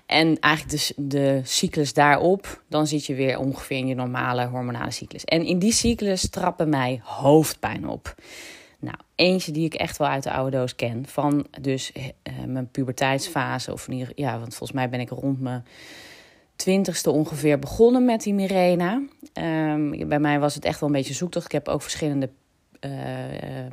En 0.06 0.40
eigenlijk 0.40 0.74
dus 0.74 0.94
de 0.96 1.42
cyclus 1.44 1.94
daarop, 1.94 2.64
dan 2.70 2.88
zit 2.88 3.06
je 3.06 3.16
weer 3.16 3.38
ongeveer 3.38 3.78
in 3.78 3.88
je 3.88 3.96
normale 3.96 4.46
hormonale 4.46 4.92
cyclus. 4.92 5.26
En 5.26 5.46
in 5.46 5.60
die 5.60 5.74
cyclus 5.74 6.30
trappen 6.30 6.70
mij 6.70 7.02
hoofdpijn 7.04 7.88
op. 7.88 8.16
Nou, 8.80 8.98
eentje 9.16 9.52
die 9.52 9.66
ik 9.66 9.74
echt 9.74 9.98
wel 9.98 10.08
uit 10.08 10.24
de 10.24 10.32
oude 10.32 10.58
doos 10.58 10.76
ken. 10.76 11.06
Van 11.08 11.48
dus 11.62 11.92
mijn 12.46 12.70
puberteitsfase. 12.72 13.72
Of 13.72 13.88
ieder, 13.88 14.12
ja, 14.16 14.40
want 14.40 14.56
volgens 14.56 14.72
mij 14.72 14.90
ben 14.90 15.00
ik 15.00 15.10
rond 15.10 15.42
mijn 15.42 15.66
twintigste 16.56 17.12
ongeveer 17.12 17.60
begonnen 17.60 18.06
met 18.06 18.24
die 18.24 18.34
migraine. 18.34 19.08
Ehm, 19.34 20.08
bij 20.08 20.20
mij 20.20 20.40
was 20.40 20.56
het 20.56 20.66
echt 20.66 20.80
wel 20.80 20.90
een 20.90 20.96
beetje 20.96 21.14
zoektocht. 21.14 21.46
Ik 21.46 21.52
heb 21.52 21.68
ook 21.68 21.82
verschillende 21.82 22.30
uh, 22.82 23.66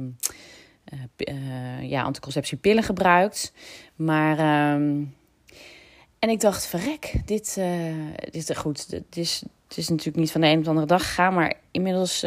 uh, 1.17 1.83
ja, 1.83 2.03
anticonceptiepillen 2.03 2.83
gebruikt. 2.83 3.53
Maar. 3.97 4.39
Ehm, 4.39 5.05
en 6.19 6.29
ik 6.29 6.41
dacht, 6.41 6.67
verrek, 6.67 7.13
dit, 7.25 7.61
dit 8.31 8.49
is 8.49 8.57
goed. 8.57 8.87
Het 8.91 9.17
is, 9.17 9.43
het 9.69 9.77
is 9.77 9.89
natuurlijk 9.89 10.17
niet 10.17 10.31
van 10.31 10.41
de 10.41 10.47
een 10.47 10.59
op 10.59 10.63
de 10.63 10.69
andere 10.69 10.87
dag 10.87 11.07
gegaan. 11.07 11.35
Maar 11.35 11.55
inmiddels 11.71 12.25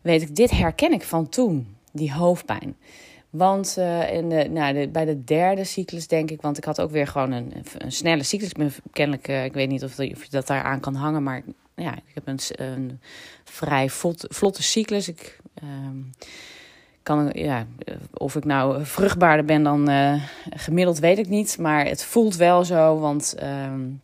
weet 0.00 0.22
ik, 0.22 0.36
dit 0.36 0.50
herken 0.50 0.92
ik 0.92 1.02
van 1.02 1.28
toen, 1.28 1.76
die 1.92 2.12
hoofdpijn. 2.12 2.76
Want 3.30 3.76
uh, 3.78 4.12
in 4.12 4.28
de, 4.28 4.48
nou, 4.50 4.74
de, 4.74 4.88
bij 4.88 5.04
de 5.04 5.24
derde 5.24 5.64
cyclus, 5.64 6.06
denk 6.06 6.30
ik, 6.30 6.42
want 6.42 6.56
ik 6.56 6.64
had 6.64 6.80
ook 6.80 6.90
weer 6.90 7.06
gewoon 7.06 7.32
een, 7.32 7.52
een 7.78 7.92
snelle 7.92 8.22
cyclus. 8.22 8.48
Ik 8.48 8.56
ben 8.56 8.72
kennelijk, 8.92 9.28
uh, 9.28 9.44
ik 9.44 9.52
weet 9.52 9.68
niet 9.68 9.84
of, 9.84 9.98
of, 9.98 10.24
je 10.24 10.30
dat 10.30 10.46
daar 10.46 10.62
aan 10.62 10.80
kan 10.80 10.94
hangen, 10.94 11.22
maar 11.22 11.42
ja, 11.74 11.94
ik 11.94 12.14
heb 12.14 12.26
een, 12.26 12.38
een 12.48 13.00
vrij 13.44 13.88
vlot, 13.88 14.24
vlotte 14.28 14.62
cyclus. 14.62 15.08
Ik 15.08 15.38
um, 15.62 16.10
kan, 17.02 17.30
ja, 17.32 17.66
of 18.12 18.36
ik 18.36 18.44
nou 18.44 18.84
vruchtbaarder 18.84 19.44
ben 19.44 19.62
dan 19.62 19.90
uh, 19.90 20.24
gemiddeld, 20.50 20.98
weet 20.98 21.18
ik 21.18 21.28
niet. 21.28 21.58
Maar 21.58 21.86
het 21.86 22.04
voelt 22.04 22.36
wel 22.36 22.64
zo, 22.64 22.98
want 22.98 23.34
um, 23.42 24.00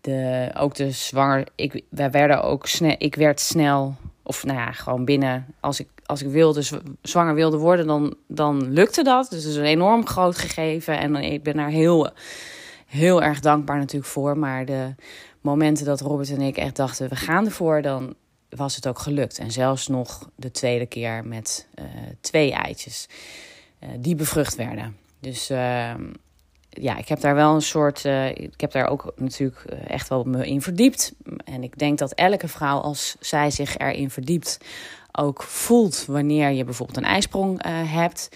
de, 0.00 0.50
ook 0.58 0.74
de 0.74 0.90
zwanger, 0.90 1.48
ik, 1.54 1.82
wij 1.88 2.10
werden 2.10 2.42
ook 2.42 2.66
snel, 2.66 2.94
ik 2.98 3.14
werd 3.14 3.40
snel 3.40 3.94
of 4.26 4.44
nou 4.44 4.58
ja, 4.58 4.72
gewoon 4.72 5.04
binnen, 5.04 5.46
als 5.60 5.80
ik, 5.80 5.88
als 6.06 6.22
ik 6.22 6.28
wilde, 6.28 6.62
zwanger 7.02 7.34
wilde 7.34 7.56
worden, 7.56 7.86
dan, 7.86 8.16
dan 8.28 8.72
lukte 8.72 9.02
dat. 9.02 9.30
Dus 9.30 9.42
het 9.42 9.52
is 9.52 9.58
een 9.58 9.64
enorm 9.64 10.06
groot 10.06 10.38
gegeven. 10.38 10.98
En 10.98 11.16
ik 11.16 11.42
ben 11.42 11.56
daar 11.56 11.68
heel, 11.68 12.10
heel 12.86 13.22
erg 13.22 13.40
dankbaar 13.40 13.78
natuurlijk 13.78 14.12
voor. 14.12 14.38
Maar 14.38 14.64
de 14.64 14.94
momenten 15.40 15.84
dat 15.84 16.00
Robert 16.00 16.30
en 16.30 16.40
ik 16.40 16.56
echt 16.56 16.76
dachten, 16.76 17.08
we 17.08 17.16
gaan 17.16 17.44
ervoor, 17.44 17.82
dan 17.82 18.14
was 18.48 18.76
het 18.76 18.88
ook 18.88 18.98
gelukt. 18.98 19.38
En 19.38 19.50
zelfs 19.50 19.88
nog 19.88 20.30
de 20.36 20.50
tweede 20.50 20.86
keer 20.86 21.26
met 21.26 21.68
uh, 21.78 21.84
twee 22.20 22.52
eitjes 22.52 23.08
uh, 23.80 23.88
die 23.98 24.14
bevrucht 24.14 24.56
werden. 24.56 24.96
Dus 25.20 25.50
uh, 25.50 25.94
ja, 26.80 26.96
ik 26.96 27.08
heb 27.08 27.20
daar 27.20 27.34
wel 27.34 27.54
een 27.54 27.62
soort. 27.62 28.04
Uh, 28.04 28.28
ik 28.28 28.60
heb 28.60 28.72
daar 28.72 28.88
ook 28.88 29.12
natuurlijk 29.16 29.64
eh, 29.64 29.78
echt 29.90 30.08
wel 30.08 30.24
me 30.24 30.46
in 30.46 30.62
verdiept. 30.62 31.14
En 31.44 31.62
ik 31.62 31.78
denk 31.78 31.98
dat 31.98 32.12
elke 32.12 32.48
vrouw, 32.48 32.78
als 32.78 33.16
zij 33.20 33.50
zich 33.50 33.78
erin 33.78 34.10
verdiept, 34.10 34.60
ook 35.12 35.42
voelt 35.42 36.04
wanneer 36.06 36.50
je 36.50 36.64
bijvoorbeeld 36.64 36.98
een 36.98 37.04
ijsprong 37.04 37.66
uh, 37.66 37.72
hebt. 37.92 38.28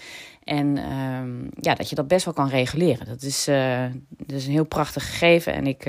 En 0.43 0.77
uh, 0.77 1.51
ja, 1.59 1.75
dat 1.75 1.89
je 1.89 1.95
dat 1.95 2.07
best 2.07 2.25
wel 2.25 2.33
kan 2.33 2.49
reguleren. 2.49 3.05
Dat 3.05 3.21
is, 3.21 3.45
dat 4.17 4.37
is 4.37 4.45
een 4.45 4.51
heel 4.51 4.65
prachtig 4.65 5.09
gegeven. 5.09 5.53
En 5.53 5.67
ik. 5.67 5.85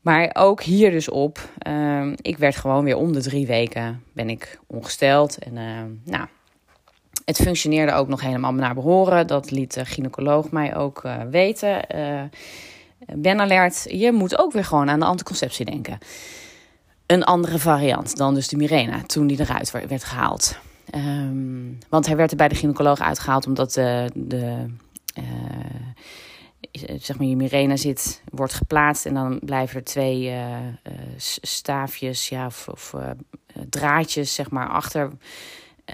maar 0.00 0.30
ook 0.32 0.62
hier 0.62 0.90
dus 0.90 1.08
op. 1.08 1.48
Ehm, 1.58 2.14
ik 2.22 2.38
werd 2.38 2.56
gewoon 2.56 2.84
weer 2.84 2.96
om 2.96 3.12
de 3.12 3.22
drie 3.22 3.46
weken 3.46 4.02
ben 4.12 4.30
ik 4.30 4.58
ongesteld. 4.66 5.38
En 5.38 5.52
nou, 6.04 6.26
het 7.24 7.36
functioneerde 7.36 7.92
ook 7.92 8.08
nog 8.08 8.20
helemaal 8.20 8.52
naar 8.52 8.74
behoren. 8.74 9.26
Dat 9.26 9.50
liet 9.50 9.74
de 9.74 9.84
gynaecoloog 9.84 10.50
mij 10.50 10.76
ook 10.76 11.04
uh, 11.04 11.16
weten. 11.30 11.96
Uh, 11.96 12.22
ben 13.16 13.40
alert, 13.40 13.84
je 13.88 14.12
moet 14.12 14.38
ook 14.38 14.52
weer 14.52 14.64
gewoon 14.64 14.90
aan 14.90 15.00
de 15.00 15.06
anticonceptie 15.06 15.64
denken. 15.64 15.98
Een 17.06 17.24
andere 17.24 17.58
variant 17.58 18.16
dan 18.16 18.34
dus 18.34 18.48
de 18.48 18.56
Mirena, 18.56 19.02
toen 19.02 19.26
die 19.26 19.40
eruit 19.40 19.70
werd 19.70 20.04
gehaald. 20.04 20.58
Um, 20.94 21.78
want 21.88 22.06
hij 22.06 22.16
werd 22.16 22.30
er 22.30 22.36
bij 22.36 22.48
de 22.48 22.54
gynaecoloog 22.54 23.00
uitgehaald 23.00 23.46
omdat 23.46 23.72
de, 23.72 24.10
de 24.14 24.66
uh, 25.18 25.24
zeg 26.98 27.18
maar 27.18 27.26
je 27.26 27.36
Mirena 27.36 27.76
zit, 27.76 28.22
wordt 28.30 28.54
geplaatst 28.54 29.06
en 29.06 29.14
dan 29.14 29.38
blijven 29.44 29.76
er 29.76 29.84
twee 29.84 30.32
staafjes 31.40 32.28
ja, 32.28 32.46
of 32.46 32.94
draadjes 33.68 34.34
zeg 34.34 34.50
maar 34.50 34.68
achter 34.68 35.10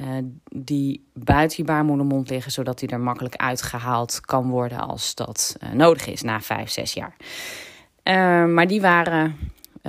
uh, 0.01 0.09
die 0.45 1.05
buiten 1.15 1.57
je 1.57 1.65
baarmoedermond 1.65 2.31
liggen, 2.31 2.53
zodat 2.53 2.79
die 2.79 2.89
er 2.89 3.01
makkelijk 3.01 3.37
uitgehaald 3.37 4.21
kan 4.21 4.49
worden 4.51 4.79
als 4.79 5.15
dat 5.15 5.57
uh, 5.63 5.71
nodig 5.73 6.07
is 6.07 6.23
na 6.23 6.41
vijf, 6.41 6.71
zes 6.71 6.93
jaar. 6.93 7.17
Uh, 8.05 8.55
maar 8.55 8.67
die 8.67 8.81
waren 8.81 9.37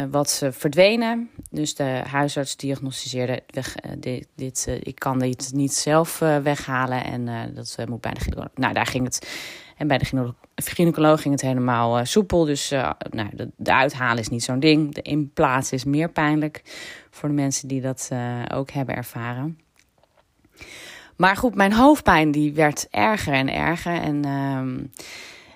wat 0.10 0.43
verdwenen. 0.51 1.29
Dus 1.50 1.75
de 1.75 2.01
huisarts 2.08 2.55
diagnosticeerde: 2.55 3.43
weg, 3.48 3.75
dit, 3.98 4.27
dit 4.36 4.67
ik 4.84 5.00
kan 5.00 5.20
dit 5.20 5.51
niet 5.53 5.74
zelf 5.74 6.20
weghalen 6.20 7.03
en 7.03 7.53
dat 7.53 7.77
moet 7.88 8.01
bij 8.01 8.13
de 8.13 8.20
gynaecoloog. 8.20 8.50
Nou, 8.55 8.74
daar 8.74 8.86
ging 8.86 9.03
het. 9.03 9.29
En 9.77 9.88
bij 9.88 9.98
de 9.98 10.34
gynaecoloog 10.55 11.22
ging 11.22 11.34
het 11.34 11.43
helemaal 11.43 12.05
soepel. 12.05 12.46
Dus 12.46 12.70
nou, 13.10 13.29
de, 13.55 13.72
uithalen 13.72 14.20
is 14.20 14.29
niet 14.29 14.43
zo'n 14.43 14.60
ding. 14.60 14.93
De 14.93 15.01
inplaatsen 15.01 15.77
is 15.77 15.84
meer 15.84 16.10
pijnlijk 16.10 16.62
voor 17.10 17.29
de 17.29 17.36
mensen 17.36 17.67
die 17.67 17.81
dat 17.81 18.10
ook 18.53 18.72
hebben 18.72 18.96
ervaren. 18.96 19.58
Maar 21.15 21.36
goed, 21.36 21.56
mijn 21.56 21.74
hoofdpijn 21.74 22.32
die 22.32 22.53
werd 22.53 22.88
erger 22.89 23.34
en 23.34 23.53
erger. 23.53 24.01
En 24.01 24.25
uh, 24.25 24.86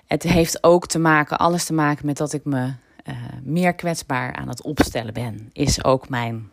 het 0.06 0.22
heeft 0.22 0.64
ook 0.64 0.86
te 0.86 0.98
maken, 0.98 1.38
alles 1.38 1.64
te 1.64 1.72
maken 1.72 2.06
met 2.06 2.16
dat 2.16 2.32
ik 2.32 2.44
me 2.44 2.72
uh, 3.08 3.16
meer 3.42 3.74
kwetsbaar 3.74 4.34
aan 4.34 4.48
het 4.48 4.62
opstellen 4.62 5.14
ben. 5.14 5.50
Is 5.52 5.84
ook 5.84 6.08
mijn 6.08 6.50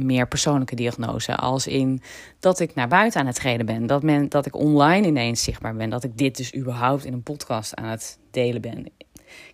meer 0.00 0.28
persoonlijke 0.28 0.74
diagnose. 0.74 1.36
Als 1.36 1.66
in 1.66 2.02
dat 2.40 2.60
ik 2.60 2.74
naar 2.74 2.88
buiten 2.88 3.20
aan 3.20 3.26
het 3.26 3.36
treden 3.36 3.66
ben. 3.66 3.86
Dat, 3.86 4.02
men, 4.02 4.28
dat 4.28 4.46
ik 4.46 4.56
online 4.56 5.06
ineens 5.06 5.42
zichtbaar 5.42 5.76
ben. 5.76 5.90
Dat 5.90 6.04
ik 6.04 6.18
dit 6.18 6.36
dus 6.36 6.54
überhaupt 6.54 7.04
in 7.04 7.12
een 7.12 7.22
podcast 7.22 7.74
aan 7.74 7.88
het 7.88 8.18
delen 8.30 8.60
ben. 8.60 8.86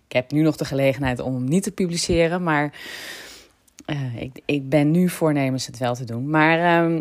Ik 0.07 0.11
heb 0.11 0.31
nu 0.31 0.41
nog 0.41 0.55
de 0.55 0.65
gelegenheid 0.65 1.19
om 1.19 1.33
hem 1.33 1.43
niet 1.43 1.63
te 1.63 1.71
publiceren. 1.71 2.43
Maar 2.43 2.73
uh, 3.85 4.21
ik, 4.21 4.41
ik 4.45 4.69
ben 4.69 4.91
nu 4.91 5.09
voornemens 5.09 5.65
het 5.65 5.77
wel 5.77 5.95
te 5.95 6.03
doen. 6.03 6.29
Maar 6.29 6.89
uh, 6.89 6.99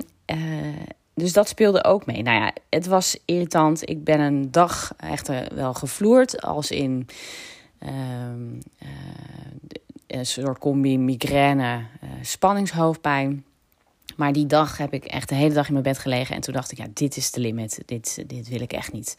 dus 1.14 1.33
dat 1.33 1.49
speelde 1.49 1.85
ook 1.85 2.06
mee. 2.06 2.23
Nou 2.23 2.40
ja, 2.40 2.52
het 2.68 2.87
was 2.87 3.16
irritant. 3.25 3.88
Ik 3.88 4.04
ben 4.04 4.21
een 4.21 4.50
dag 4.50 4.94
echt 4.97 5.28
eh, 5.28 5.40
wel 5.54 5.75
gevloerd. 5.75 6.42
Als 6.42 6.71
in 6.71 7.06
uh, 7.83 7.90
uh, 8.83 8.88
een 10.06 10.26
soort 10.26 10.59
combi 10.59 10.99
migraine, 10.99 11.78
uh, 12.04 12.11
spanningshoofdpijn. 12.23 13.44
Maar 14.16 14.33
die 14.33 14.47
dag 14.47 14.78
heb 14.78 14.92
ik 14.92 15.04
echt 15.04 15.28
de 15.28 15.35
hele 15.35 15.54
dag 15.54 15.66
in 15.66 15.73
mijn 15.73 15.85
bed 15.85 15.99
gelegen. 15.99 16.35
En 16.35 16.40
toen 16.40 16.54
dacht 16.54 16.73
ik, 16.73 16.78
ja, 16.78 16.87
dit 16.92 17.16
is 17.16 17.30
de 17.30 17.40
limit. 17.40 17.83
Dit, 17.87 18.25
dit 18.26 18.49
wil 18.49 18.61
ik 18.61 18.73
echt 18.73 18.92
niet. 18.92 19.18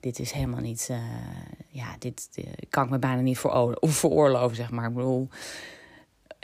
Dit 0.00 0.18
is 0.18 0.32
helemaal 0.32 0.60
niet... 0.60 0.90
ja, 1.68 1.96
dit 1.98 2.28
kan 2.68 2.84
ik 2.84 2.90
me 2.90 2.98
bijna 2.98 3.20
niet 3.20 3.38
voor, 3.38 3.76
veroorloven, 3.80 4.56
zeg 4.56 4.70
maar. 4.70 4.88
Ik 4.88 4.94
bedoel... 4.94 5.28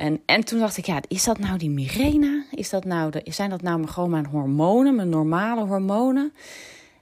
En, 0.01 0.21
en 0.27 0.45
toen 0.45 0.59
dacht 0.59 0.77
ik, 0.77 0.87
ja, 0.87 1.01
is 1.09 1.25
dat 1.25 1.39
nou 1.39 1.59
die 1.59 1.71
migraine? 1.71 2.45
Is 2.51 2.71
dat 2.71 2.85
nou 2.85 3.11
de, 3.11 3.23
zijn 3.25 3.51
dat 3.51 3.63
nou 3.63 3.87
gewoon 3.87 4.11
mijn 4.11 4.27
hormonen, 4.27 4.95
mijn 4.95 5.09
normale 5.09 5.65
hormonen? 5.65 6.33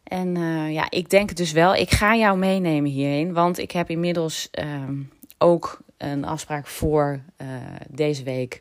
En 0.04 0.36
uh, 0.36 0.72
ja, 0.72 0.86
ik 0.90 1.10
denk 1.10 1.28
het 1.28 1.38
dus 1.38 1.52
wel. 1.52 1.74
Ik 1.74 1.90
ga 1.90 2.16
jou 2.16 2.38
meenemen 2.38 2.90
hierheen, 2.90 3.32
want 3.32 3.58
ik 3.58 3.70
heb 3.70 3.90
inmiddels 3.90 4.48
uh, 4.60 4.64
ook 5.38 5.80
een 5.96 6.24
afspraak 6.24 6.66
voor 6.66 7.20
uh, 7.42 7.46
deze 7.88 8.22
week 8.22 8.60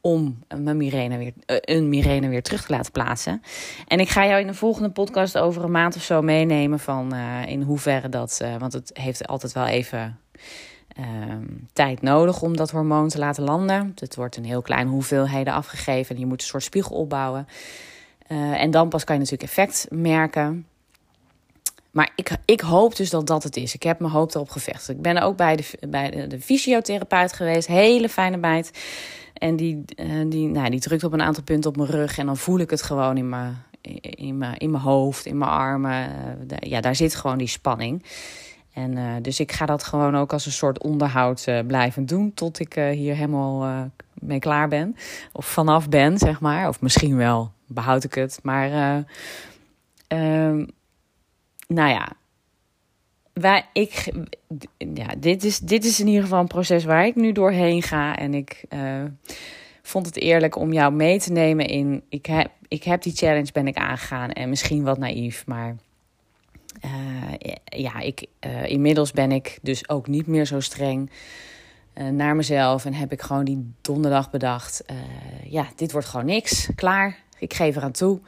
om 0.00 0.38
mijn 0.56 0.76
migraine 0.76 1.18
weer, 1.18 1.32
uh, 1.46 1.56
een 1.60 1.88
migraine 1.88 2.28
weer 2.28 2.42
terug 2.42 2.64
te 2.66 2.72
laten 2.72 2.92
plaatsen. 2.92 3.42
En 3.86 4.00
ik 4.00 4.08
ga 4.08 4.26
jou 4.26 4.40
in 4.40 4.46
de 4.46 4.54
volgende 4.54 4.90
podcast 4.90 5.38
over 5.38 5.64
een 5.64 5.70
maand 5.70 5.96
of 5.96 6.02
zo 6.02 6.22
meenemen 6.22 6.78
van 6.78 7.14
in 7.46 7.62
hoeverre 7.62 8.08
dat, 8.08 8.44
want 8.58 8.72
het 8.72 8.90
heeft 8.92 9.26
altijd 9.26 9.52
wel 9.52 9.66
even 9.66 10.18
um, 10.98 11.68
tijd 11.72 12.02
nodig 12.02 12.42
om 12.42 12.56
dat 12.56 12.70
hormoon 12.70 13.08
te 13.08 13.18
laten 13.18 13.42
landen. 13.42 13.92
Het 13.98 14.16
wordt 14.16 14.36
een 14.36 14.44
heel 14.44 14.62
kleine 14.62 14.90
hoeveelheden 14.90 15.52
afgegeven 15.52 16.14
en 16.14 16.20
je 16.20 16.26
moet 16.26 16.40
een 16.40 16.46
soort 16.46 16.62
spiegel 16.62 16.96
opbouwen. 16.96 17.48
Uh, 18.28 18.62
en 18.62 18.70
dan 18.70 18.88
pas 18.88 19.04
kan 19.04 19.14
je 19.14 19.20
natuurlijk 19.20 19.50
effect 19.50 19.86
merken. 19.90 20.66
Maar 21.90 22.10
ik, 22.16 22.30
ik 22.44 22.60
hoop 22.60 22.96
dus 22.96 23.10
dat 23.10 23.26
dat 23.26 23.42
het 23.42 23.56
is. 23.56 23.74
Ik 23.74 23.82
heb 23.82 23.98
mijn 23.98 24.12
hoop 24.12 24.34
erop 24.34 24.50
gevestigd. 24.50 24.88
Ik 24.88 25.02
ben 25.02 25.22
ook 25.22 25.36
bij 25.36 25.56
de, 25.56 25.64
bij 25.88 26.10
de, 26.10 26.26
de 26.26 26.40
fysiotherapeut 26.40 27.32
geweest. 27.32 27.66
Hele 27.68 28.08
fijne 28.08 28.38
bijt. 28.38 28.70
En 29.34 29.56
die, 29.56 29.84
uh, 29.96 30.30
die, 30.30 30.48
nou, 30.48 30.70
die 30.70 30.80
drukt 30.80 31.04
op 31.04 31.12
een 31.12 31.22
aantal 31.22 31.42
punten 31.42 31.70
op 31.70 31.76
mijn 31.76 31.90
rug. 31.90 32.18
En 32.18 32.26
dan 32.26 32.36
voel 32.36 32.58
ik 32.58 32.70
het 32.70 32.82
gewoon 32.82 33.16
in 33.16 33.28
mijn, 33.28 33.62
in 34.00 34.38
mijn, 34.38 34.56
in 34.56 34.70
mijn 34.70 34.82
hoofd, 34.82 35.26
in 35.26 35.38
mijn 35.38 35.50
armen. 35.50 36.08
Uh, 36.50 36.56
ja, 36.58 36.80
daar 36.80 36.96
zit 36.96 37.14
gewoon 37.14 37.38
die 37.38 37.48
spanning. 37.48 38.02
En 38.74 38.96
uh, 38.96 39.14
dus 39.22 39.40
ik 39.40 39.52
ga 39.52 39.66
dat 39.66 39.84
gewoon 39.84 40.16
ook 40.16 40.32
als 40.32 40.46
een 40.46 40.52
soort 40.52 40.82
onderhoud 40.82 41.44
uh, 41.48 41.60
blijven 41.66 42.06
doen 42.06 42.34
tot 42.34 42.58
ik 42.58 42.76
uh, 42.76 42.88
hier 42.88 43.14
helemaal 43.14 43.90
mee 44.14 44.38
klaar 44.38 44.68
ben. 44.68 44.96
Of 45.32 45.46
vanaf 45.46 45.88
ben, 45.88 46.18
zeg 46.18 46.40
maar. 46.40 46.68
Of 46.68 46.80
misschien 46.80 47.16
wel 47.16 47.52
behoud 47.66 48.04
ik 48.04 48.14
het. 48.14 48.38
Maar 48.42 48.68
ehm, 50.06 50.66
nou 51.66 51.90
ja, 51.90 52.08
wij, 53.32 53.66
ik, 53.72 54.12
ja 54.94 55.06
dit, 55.18 55.44
is, 55.44 55.58
dit 55.58 55.84
is 55.84 56.00
in 56.00 56.06
ieder 56.06 56.22
geval 56.22 56.40
een 56.40 56.46
proces 56.46 56.84
waar 56.84 57.06
ik 57.06 57.14
nu 57.14 57.32
doorheen 57.32 57.82
ga. 57.82 58.16
En 58.16 58.34
ik 58.34 58.64
vond 59.82 60.06
het 60.06 60.16
eerlijk 60.16 60.56
om 60.56 60.72
jou 60.72 60.92
mee 60.92 61.18
te 61.18 61.32
nemen 61.32 61.66
in. 61.66 62.02
Ik 62.08 62.26
heb, 62.26 62.50
ik 62.68 62.84
heb 62.84 63.02
die 63.02 63.16
challenge 63.16 63.52
ben 63.52 63.66
ik 63.66 63.76
aangegaan 63.76 64.30
en 64.30 64.48
misschien 64.48 64.82
wat 64.82 64.98
naïef, 64.98 65.46
maar 65.46 65.76
ja, 67.64 68.00
ik, 68.00 68.26
inmiddels 68.66 69.12
ben 69.12 69.32
ik 69.32 69.58
dus 69.62 69.88
ook 69.88 70.06
niet 70.06 70.26
meer 70.26 70.44
zo 70.44 70.60
streng 70.60 71.10
naar 71.94 72.36
mezelf. 72.36 72.84
En 72.84 72.94
heb 72.94 73.12
ik 73.12 73.22
gewoon 73.22 73.44
die 73.44 73.74
donderdag 73.80 74.30
bedacht: 74.30 74.84
ja, 75.44 75.66
dit 75.76 75.92
wordt 75.92 76.06
gewoon 76.06 76.26
niks. 76.26 76.68
Klaar. 76.74 77.18
Ik 77.38 77.54
geef 77.54 77.76
eraan 77.76 77.92
toe. 77.92 78.20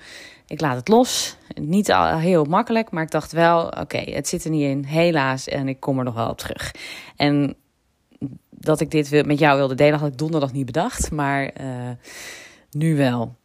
Ik 0.46 0.60
laat 0.60 0.76
het 0.76 0.88
los. 0.88 1.36
Niet 1.54 1.92
al 1.92 2.18
heel 2.18 2.44
makkelijk, 2.44 2.90
maar 2.90 3.02
ik 3.02 3.10
dacht 3.10 3.32
wel: 3.32 3.66
oké, 3.66 3.98
het 3.98 4.28
zit 4.28 4.44
er 4.44 4.50
niet 4.50 4.62
in, 4.62 4.84
helaas. 4.84 5.48
En 5.48 5.68
ik 5.68 5.80
kom 5.80 5.98
er 5.98 6.04
nog 6.04 6.14
wel 6.14 6.28
op 6.28 6.38
terug. 6.38 6.74
En 7.16 7.56
dat 8.50 8.80
ik 8.80 8.90
dit 8.90 9.26
met 9.26 9.38
jou 9.38 9.56
wilde 9.56 9.74
delen, 9.74 9.98
had 9.98 10.08
ik 10.08 10.18
donderdag 10.18 10.52
niet 10.52 10.66
bedacht, 10.66 11.10
maar 11.10 11.52
nu 12.70 12.96
wel. 12.96 13.36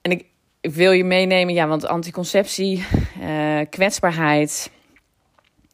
En 0.00 0.10
ik, 0.10 0.24
wil 0.70 0.92
je 0.92 1.04
meenemen, 1.04 1.54
ja, 1.54 1.66
want 1.66 1.86
anticonceptie, 1.86 2.84
uh, 3.20 3.60
kwetsbaarheid, 3.70 4.70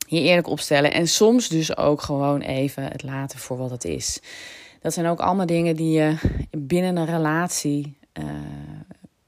je 0.07 0.21
eerlijk 0.21 0.47
opstellen 0.47 0.92
en 0.92 1.09
soms 1.09 1.49
dus 1.49 1.76
ook 1.76 2.02
gewoon 2.02 2.40
even 2.40 2.83
het 2.83 3.02
laten 3.02 3.38
voor 3.38 3.57
wat 3.57 3.71
het 3.71 3.85
is. 3.85 4.21
Dat 4.80 4.92
zijn 4.92 5.07
ook 5.07 5.21
allemaal 5.21 5.47
dingen 5.47 5.76
die 5.76 5.90
je 5.90 6.16
binnen 6.50 6.97
een 6.97 7.07
relatie 7.07 7.97
uh, 8.12 8.25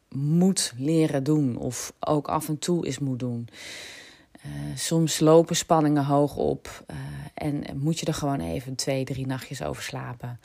moet 0.09 0.73
leren 0.76 1.25
doen 1.25 1.57
of 1.57 1.93
ook 2.00 2.29
af 2.29 2.49
en 2.49 2.59
toe 2.59 2.87
eens 2.87 2.99
moet 2.99 3.19
doen. 3.19 3.49
Uh, 4.47 4.50
soms 4.76 5.21
lopen 5.21 5.57
spanningen 5.57 6.05
hoog 6.05 6.37
op 6.37 6.85
en 7.35 7.64
moet 7.75 7.99
je 7.99 8.07
er 8.07 8.14
gewoon 8.14 8.40
even 8.40 8.75
twee, 8.75 9.05
drie 9.05 9.26
nachtjes 9.26 9.62
over 9.62 9.83
slapen. 9.83 10.40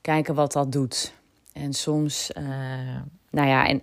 Kijken 0.00 0.34
wat 0.34 0.52
dat 0.52 0.72
doet. 0.72 1.12
En 1.52 1.72
soms, 1.72 2.30
nou 3.30 3.48
ja, 3.48 3.66
en 3.66 3.82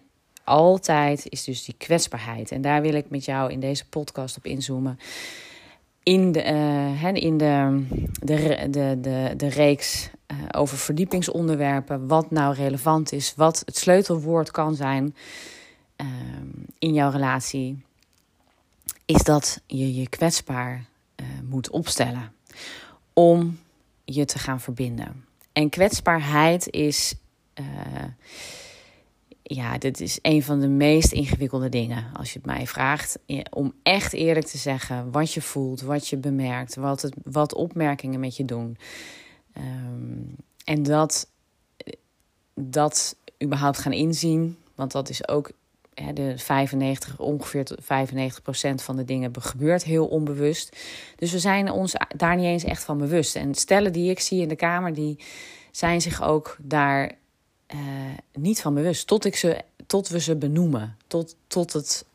altijd 0.49 1.25
is 1.29 1.43
dus 1.43 1.63
die 1.63 1.75
kwetsbaarheid. 1.77 2.51
En 2.51 2.61
daar 2.61 2.81
wil 2.81 2.93
ik 2.93 3.09
met 3.09 3.25
jou 3.25 3.51
in 3.51 3.59
deze 3.59 3.89
podcast 3.89 4.37
op 4.37 4.45
inzoomen. 4.45 4.99
In 6.03 6.31
de, 6.31 6.41
in 7.13 7.37
de, 7.37 7.85
de, 8.21 8.67
de, 8.69 8.97
de, 9.01 9.33
de 9.37 9.47
reeks 9.47 10.09
over 10.51 10.77
verdiepingsonderwerpen. 10.77 12.07
Wat 12.07 12.31
nou 12.31 12.55
relevant 12.55 13.11
is. 13.11 13.33
Wat 13.35 13.61
het 13.65 13.77
sleutelwoord 13.77 14.51
kan 14.51 14.75
zijn 14.75 15.15
in 16.79 16.93
jouw 16.93 17.11
relatie 17.11 17.83
is 19.05 19.23
dat 19.23 19.61
je 19.67 19.95
je 19.95 20.09
kwetsbaar 20.09 20.85
uh, 21.15 21.25
moet 21.43 21.69
opstellen 21.69 22.33
om 23.13 23.59
je 24.05 24.25
te 24.25 24.39
gaan 24.39 24.59
verbinden. 24.59 25.25
En 25.53 25.69
kwetsbaarheid 25.69 26.69
is, 26.69 27.15
uh, 27.55 27.65
ja, 29.55 29.77
dit 29.77 30.01
is 30.01 30.19
een 30.21 30.43
van 30.43 30.59
de 30.59 30.67
meest 30.67 31.11
ingewikkelde 31.11 31.69
dingen 31.69 32.05
als 32.13 32.33
je 32.33 32.37
het 32.37 32.47
mij 32.47 32.67
vraagt. 32.67 33.19
Om 33.49 33.73
echt 33.83 34.13
eerlijk 34.13 34.45
te 34.45 34.57
zeggen 34.57 35.11
wat 35.11 35.33
je 35.33 35.41
voelt, 35.41 35.81
wat 35.81 36.07
je 36.07 36.17
bemerkt, 36.17 36.75
wat, 36.75 37.01
het, 37.01 37.13
wat 37.23 37.53
opmerkingen 37.53 38.19
met 38.19 38.37
je 38.37 38.45
doen. 38.45 38.77
Um, 39.57 40.35
en 40.63 40.83
dat, 40.83 41.29
dat 42.53 43.15
überhaupt 43.43 43.77
gaan 43.77 43.93
inzien, 43.93 44.57
want 44.75 44.91
dat 44.91 45.09
is 45.09 45.27
ook 45.27 45.51
de 46.13 46.33
95, 46.37 47.19
ongeveer 47.19 47.67
95 47.81 48.41
procent 48.41 48.81
van 48.81 48.95
de 48.95 49.05
dingen 49.05 49.31
gebeurt 49.39 49.83
heel 49.83 50.07
onbewust. 50.07 50.77
Dus 51.15 51.31
we 51.31 51.39
zijn 51.39 51.71
ons 51.71 51.95
daar 52.17 52.35
niet 52.35 52.45
eens 52.45 52.63
echt 52.63 52.83
van 52.83 52.97
bewust. 52.97 53.35
En 53.35 53.55
stellen 53.55 53.93
die 53.93 54.09
ik 54.09 54.19
zie 54.19 54.41
in 54.41 54.47
de 54.47 54.55
kamer, 54.55 54.93
die 54.93 55.19
zijn 55.71 56.01
zich 56.01 56.23
ook 56.23 56.57
daar 56.61 57.18
uh, 57.73 57.79
niet 58.33 58.61
van 58.61 58.73
bewust. 58.73 59.07
Tot, 59.07 59.25
ik 59.25 59.35
ze, 59.35 59.61
tot 59.85 60.07
we 60.07 60.19
ze 60.19 60.35
benoemen. 60.35 60.97
Tot, 61.07 61.35
tot 61.47 61.73
het 61.73 62.05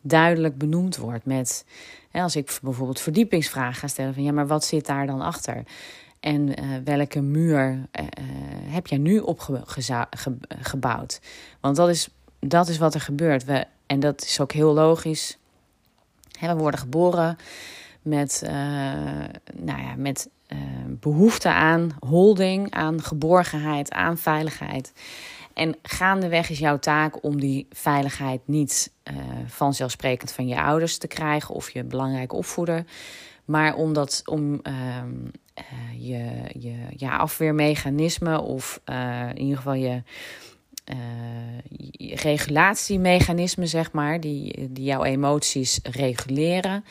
duidelijk 0.00 0.58
benoemd 0.58 0.96
wordt. 0.96 1.24
Met, 1.24 1.64
hè, 2.10 2.22
als 2.22 2.36
ik 2.36 2.58
bijvoorbeeld 2.62 3.00
verdiepingsvragen 3.00 3.74
ga 3.74 3.86
stellen: 3.86 4.14
van 4.14 4.22
ja, 4.22 4.32
maar 4.32 4.46
wat 4.46 4.64
zit 4.64 4.86
daar 4.86 5.06
dan 5.06 5.20
achter? 5.20 5.64
En 6.20 6.48
uh, 6.48 6.76
welke 6.84 7.20
muur 7.20 7.70
uh, 7.70 8.06
heb 8.72 8.86
jij 8.86 8.98
nu 8.98 9.18
opgebouwd? 9.18 11.20
Want 11.60 11.76
dat 11.76 11.88
is 11.88 12.08
dat 12.40 12.68
is 12.68 12.78
wat 12.78 12.94
er 12.94 13.00
gebeurt. 13.00 13.44
We, 13.44 13.66
en 13.86 14.00
dat 14.00 14.22
is 14.22 14.40
ook 14.40 14.52
heel 14.52 14.72
logisch. 14.72 15.38
we 16.40 16.54
worden 16.54 16.80
geboren 16.80 17.36
met, 18.02 18.42
nou 19.54 19.82
ja, 19.82 19.94
met 19.96 20.28
uh, 20.52 20.58
behoefte 20.86 21.48
aan 21.48 21.90
holding, 22.06 22.70
aan 22.70 23.02
geborgenheid, 23.02 23.90
aan 23.90 24.18
veiligheid. 24.18 24.92
En 25.54 25.76
gaandeweg 25.82 26.50
is 26.50 26.58
jouw 26.58 26.78
taak 26.78 27.24
om 27.24 27.40
die 27.40 27.66
veiligheid 27.70 28.40
niet 28.44 28.92
uh, 29.04 29.16
vanzelfsprekend 29.46 30.32
van 30.32 30.46
je 30.46 30.62
ouders 30.62 30.98
te 30.98 31.06
krijgen 31.06 31.54
of 31.54 31.70
je 31.70 31.84
belangrijke 31.84 32.36
opvoeder. 32.36 32.84
Maar 33.44 33.74
om, 33.74 33.92
dat, 33.92 34.22
om 34.24 34.60
ehm, 34.62 35.14
je, 35.96 36.30
je 36.58 36.74
ja, 36.96 37.16
afweermechanisme 37.16 38.40
of 38.40 38.80
in 39.34 39.38
ieder 39.38 39.56
geval 39.56 39.74
je 39.74 40.02
regulatiemechanismen, 42.14 43.68
zeg 43.68 43.92
maar, 43.92 44.20
die, 44.20 44.72
die 44.72 44.84
jouw 44.84 45.04
emoties 45.04 45.80
reguleren, 45.82 46.84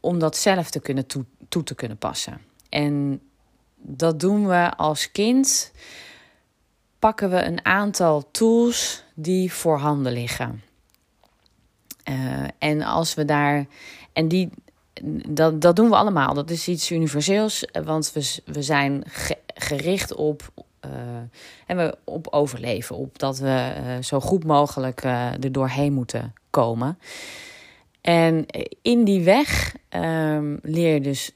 om 0.00 0.18
dat 0.18 0.36
zelf 0.36 0.70
te 0.70 0.80
kunnen 0.80 1.06
toe, 1.06 1.24
toe 1.48 1.62
te 1.62 1.74
kunnen 1.74 1.98
passen. 1.98 2.47
En 2.68 3.20
dat 3.76 4.20
doen 4.20 4.46
we 4.46 4.76
als 4.76 5.12
kind. 5.12 5.72
Pakken 6.98 7.30
we 7.30 7.42
een 7.42 7.64
aantal 7.64 8.30
tools 8.30 9.04
die 9.14 9.52
voorhanden 9.52 10.12
liggen. 10.12 10.62
Uh, 12.10 12.44
en 12.58 12.82
als 12.82 13.14
we 13.14 13.24
daar. 13.24 13.66
En 14.12 14.28
die, 14.28 14.50
dat, 15.28 15.60
dat 15.60 15.76
doen 15.76 15.88
we 15.88 15.96
allemaal. 15.96 16.34
Dat 16.34 16.50
is 16.50 16.68
iets 16.68 16.90
universeels, 16.90 17.64
want 17.84 18.12
we, 18.12 18.40
we 18.44 18.62
zijn 18.62 19.02
gericht 19.54 20.14
op 20.14 20.52
uh, 20.84 20.90
en 21.66 21.76
we 21.76 21.98
op 22.04 22.26
overleven, 22.30 22.96
op 22.96 23.18
dat 23.18 23.38
we 23.38 23.74
uh, 23.76 24.02
zo 24.02 24.20
goed 24.20 24.44
mogelijk 24.44 25.02
er 25.04 25.52
doorheen 25.52 25.92
moeten 25.92 26.34
komen. 26.50 26.98
En 28.00 28.46
in 28.82 29.04
die 29.04 29.22
weg 29.22 29.76
um, 29.90 30.58
leer 30.62 30.94
je 30.94 31.00
dus 31.00 31.32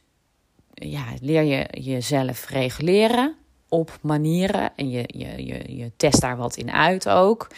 ja, 0.75 1.05
leer 1.21 1.43
je 1.43 1.67
jezelf 1.71 2.49
reguleren 2.49 3.35
op 3.69 3.99
manieren. 4.01 4.73
En 4.77 4.91
je, 4.91 5.05
je, 5.07 5.47
je, 5.47 5.77
je 5.77 5.93
test 5.97 6.21
daar 6.21 6.37
wat 6.37 6.57
in 6.57 6.71
uit 6.71 7.09
ook. 7.09 7.51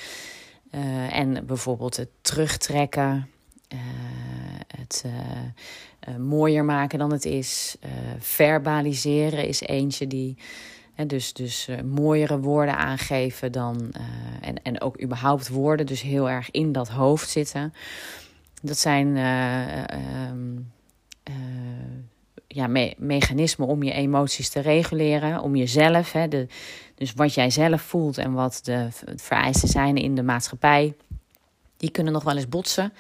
en 1.11 1.47
bijvoorbeeld 1.47 1.97
het 1.97 2.09
terugtrekken, 2.21 3.29
het 4.67 5.05
mooier 6.19 6.65
maken 6.65 6.99
dan 6.99 7.13
het 7.13 7.25
is. 7.25 7.77
verbaliseren 8.19 9.47
is 9.47 9.61
eentje 9.61 10.07
die 10.07 10.37
dus 11.07 11.33
dus 11.33 11.69
uh, 11.69 11.81
mooiere 11.81 12.39
woorden 12.39 12.77
aangeven 12.77 13.53
dan. 13.53 13.93
En, 14.41 14.63
en 14.63 14.81
ook 14.81 15.03
überhaupt 15.03 15.49
woorden, 15.49 15.87
dus 15.87 16.03
heel 16.03 16.31
erg 16.31 16.51
in 16.51 16.73
dat 16.73 16.89
hoofd 16.89 17.29
zitten. 17.29 17.73
Dat 18.63 18.79
zijn 18.79 19.17
uh, 19.17 19.85
ja, 22.55 22.67
me 22.67 22.95
mechanismen 22.99 23.69
om 23.69 23.83
je 23.83 23.93
emoties 23.93 24.49
te 24.49 24.61
reguleren, 24.61 25.41
om 25.41 25.57
jezelf. 25.57 26.13
Hè, 26.13 26.29
de, 26.29 26.47
dus 26.95 27.13
wat 27.13 27.35
jij 27.35 27.51
zelf 27.51 27.83
voelt 27.83 28.19
en 28.19 28.33
wat 28.33 28.61
de 28.63 28.89
vereisten 29.17 29.69
zijn 29.69 29.97
in 29.97 30.15
de 30.15 30.23
maatschappij, 30.23 30.95
die 31.77 31.91
kunnen 31.91 32.13
nog 32.13 32.25
wel 32.25 32.37
eens 32.37 32.49
botsen. 32.49 32.93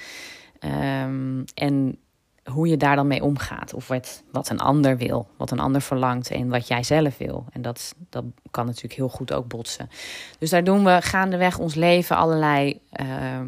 Um, 1.04 1.44
en 1.54 1.98
hoe 2.44 2.68
je 2.68 2.76
daar 2.76 2.96
dan 2.96 3.06
mee 3.06 3.22
omgaat. 3.22 3.74
Of 3.74 3.88
wat, 3.88 4.22
wat 4.30 4.48
een 4.48 4.60
ander 4.60 4.96
wil, 4.96 5.28
wat 5.36 5.50
een 5.50 5.58
ander 5.60 5.80
verlangt 5.80 6.30
en 6.30 6.48
wat 6.48 6.68
jij 6.68 6.82
zelf 6.82 7.18
wil. 7.18 7.44
En 7.52 7.62
dat, 7.62 7.94
dat 8.10 8.24
kan 8.50 8.66
natuurlijk 8.66 8.94
heel 8.94 9.08
goed 9.08 9.32
ook 9.32 9.48
botsen. 9.48 9.90
Dus 10.38 10.50
daar 10.50 10.64
doen 10.64 10.84
we 10.84 10.98
gaandeweg 11.02 11.58
ons 11.58 11.74
leven 11.74 12.16
allerlei. 12.16 12.80
Uh, 13.00 13.40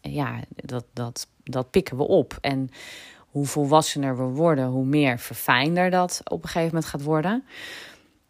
ja, 0.00 0.40
dat, 0.54 0.84
dat, 0.92 1.26
dat 1.44 1.70
pikken 1.70 1.96
we 1.96 2.02
op. 2.02 2.38
En 2.40 2.70
hoe 3.30 3.46
volwassener 3.46 4.16
we 4.16 4.22
worden, 4.22 4.66
hoe 4.66 4.84
meer 4.84 5.18
verfijnder 5.18 5.90
dat 5.90 6.20
op 6.24 6.42
een 6.42 6.48
gegeven 6.48 6.74
moment 6.74 6.90
gaat 6.90 7.02
worden. 7.02 7.44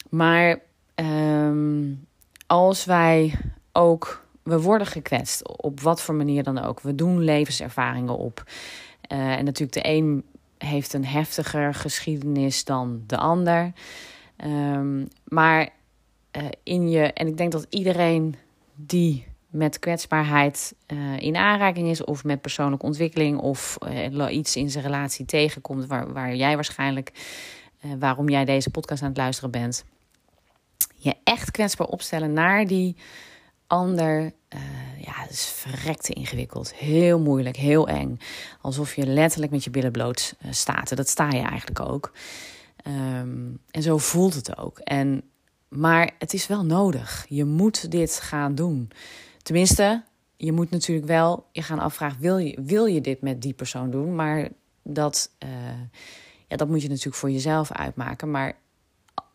Maar 0.09 0.61
um, 0.95 2.07
als 2.47 2.85
wij 2.85 3.39
ook. 3.73 4.29
We 4.43 4.61
worden 4.61 4.87
gekwetst, 4.87 5.59
op 5.59 5.81
wat 5.81 6.03
voor 6.03 6.15
manier 6.15 6.43
dan 6.43 6.59
ook. 6.59 6.81
We 6.81 6.95
doen 6.95 7.21
levenservaringen 7.21 8.17
op. 8.17 8.45
Uh, 9.13 9.33
en 9.33 9.45
natuurlijk 9.45 9.73
de 9.73 9.89
een 9.89 10.25
heeft 10.59 10.93
een 10.93 11.05
heftiger 11.05 11.75
geschiedenis 11.75 12.65
dan 12.65 13.03
de 13.07 13.17
ander. 13.17 13.73
Um, 14.45 15.09
maar 15.25 15.69
uh, 16.37 16.43
in 16.63 16.91
je, 16.91 17.03
en 17.03 17.27
ik 17.27 17.37
denk 17.37 17.53
dat 17.53 17.67
iedereen 17.69 18.37
die 18.75 19.27
met 19.51 19.79
kwetsbaarheid 19.79 20.75
uh, 20.87 21.19
in 21.19 21.37
aanraking 21.37 21.89
is, 21.89 22.05
of 22.05 22.25
met 22.25 22.41
persoonlijke 22.41 22.87
ontwikkeling, 22.87 23.39
of 23.39 23.79
iets 24.31 24.57
in 24.57 24.71
zijn 24.71 24.85
relatie 24.85 25.25
tegenkomt, 25.25 25.87
waar, 25.87 26.13
waar 26.13 26.35
jij 26.37 26.55
waarschijnlijk, 26.55 27.13
waarom 27.99 28.29
jij 28.29 28.45
deze 28.45 28.71
podcast 28.71 29.03
aan 29.03 29.09
het 29.09 29.17
luisteren 29.17 29.51
bent, 29.51 29.85
je 30.95 31.15
echt 31.25 31.51
kwetsbaar 31.51 31.87
opstellen 31.87 32.33
naar 32.33 32.67
die 32.67 32.97
ander 33.67 34.33
ja, 35.01 35.13
het 35.13 35.31
is 35.31 35.45
verrekte 35.45 36.13
ingewikkeld. 36.13 36.75
Heel 36.75 37.21
moeilijk, 37.21 37.57
heel 37.57 37.89
eng. 37.89 38.19
Alsof 38.61 38.95
je 38.95 39.07
letterlijk 39.07 39.53
met 39.53 39.65
je 39.65 39.71
billen 39.71 39.93
bloot 39.93 40.35
staat. 40.51 40.97
Dat 40.97 41.09
sta 41.09 41.29
je 41.29 41.43
eigenlijk 41.43 41.81
ook. 41.81 42.13
Ehm, 42.77 43.49
en 43.71 43.83
zo 43.83 43.99
voelt 43.99 44.35
het 44.35 44.59
ook. 44.59 44.79
En, 44.79 45.23
maar 45.69 46.11
het 46.19 46.35
is 46.35 46.47
wel 46.47 46.65
nodig. 46.65 47.27
Je 47.29 47.45
moet 47.45 47.91
dit 47.91 48.21
gaan 48.21 48.55
doen. 48.55 48.91
Tenminste, 49.43 50.03
je 50.37 50.53
moet 50.53 50.71
natuurlijk 50.71 51.07
wel 51.07 51.47
je 51.53 51.63
gaan 51.63 51.79
afvragen: 51.79 52.21
wil 52.21 52.39
je, 52.39 52.59
wil 52.63 52.87
je 52.87 53.01
dit 53.01 53.21
met 53.21 53.43
die 53.43 53.53
persoon 53.53 53.91
doen? 53.91 54.15
Maar 54.15 54.49
dat, 54.83 55.31
uh, 55.45 55.51
ja, 56.47 56.57
dat 56.57 56.69
moet 56.69 56.83
je 56.83 56.89
natuurlijk 56.89 57.17
voor 57.17 57.31
jezelf 57.31 57.73
uitmaken. 57.73 58.31
Maar 58.31 58.57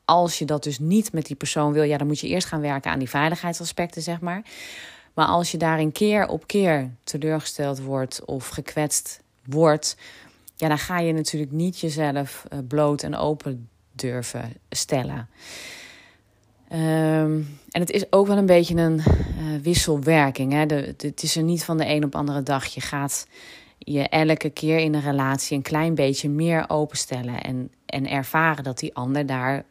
als 0.05 0.39
je 0.39 0.45
dat 0.45 0.63
dus 0.63 0.79
niet 0.79 1.13
met 1.13 1.25
die 1.25 1.35
persoon 1.35 1.73
wil, 1.73 1.83
ja, 1.83 1.97
dan 1.97 2.07
moet 2.07 2.19
je 2.19 2.27
eerst 2.27 2.47
gaan 2.47 2.61
werken 2.61 2.91
aan 2.91 2.99
die 2.99 3.09
veiligheidsaspecten, 3.09 4.01
zeg 4.01 4.19
maar. 4.19 4.43
Maar 5.13 5.25
als 5.25 5.51
je 5.51 5.57
daarin 5.57 5.91
keer 5.91 6.27
op 6.27 6.47
keer 6.47 6.91
teleurgesteld 7.03 7.79
wordt 7.79 8.25
of 8.25 8.47
gekwetst 8.47 9.21
wordt, 9.45 9.97
ja, 10.55 10.67
dan 10.67 10.77
ga 10.77 10.99
je 10.99 11.13
natuurlijk 11.13 11.51
niet 11.51 11.79
jezelf 11.79 12.45
uh, 12.53 12.59
bloot 12.67 13.03
en 13.03 13.15
open 13.15 13.69
durven 13.91 14.53
stellen. 14.69 15.29
Um, 16.73 17.59
en 17.75 17.81
het 17.81 17.91
is 17.91 18.11
ook 18.11 18.27
wel 18.27 18.38
een 18.38 18.45
beetje 18.45 18.75
een 18.75 18.97
uh, 18.97 19.61
wisselwerking. 19.61 20.51
Hè? 20.51 20.59
Het 20.97 21.23
is 21.23 21.35
er 21.35 21.43
niet 21.43 21.63
van 21.63 21.77
de 21.77 21.88
een 21.88 22.03
op 22.03 22.15
andere 22.15 22.43
dag. 22.43 22.65
Je 22.65 22.81
gaat 22.81 23.27
je 23.77 24.09
elke 24.09 24.49
keer 24.49 24.77
in 24.77 24.93
een 24.93 25.01
relatie 25.01 25.57
een 25.57 25.63
klein 25.63 25.95
beetje 25.95 26.29
meer 26.29 26.69
openstellen. 26.69 27.41
En, 27.41 27.71
en 27.85 28.09
ervaren 28.09 28.63
dat 28.63 28.79
die 28.79 28.95
ander 28.95 29.25
daar 29.25 29.65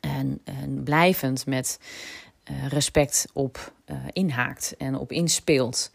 en, 0.00 0.40
en 0.44 0.82
blijvend 0.82 1.46
met 1.46 1.78
uh, 2.50 2.66
respect 2.66 3.26
op 3.32 3.72
uh, 3.86 3.96
inhaakt 4.12 4.74
en 4.78 4.98
op 4.98 5.12
inspeelt. 5.12 5.90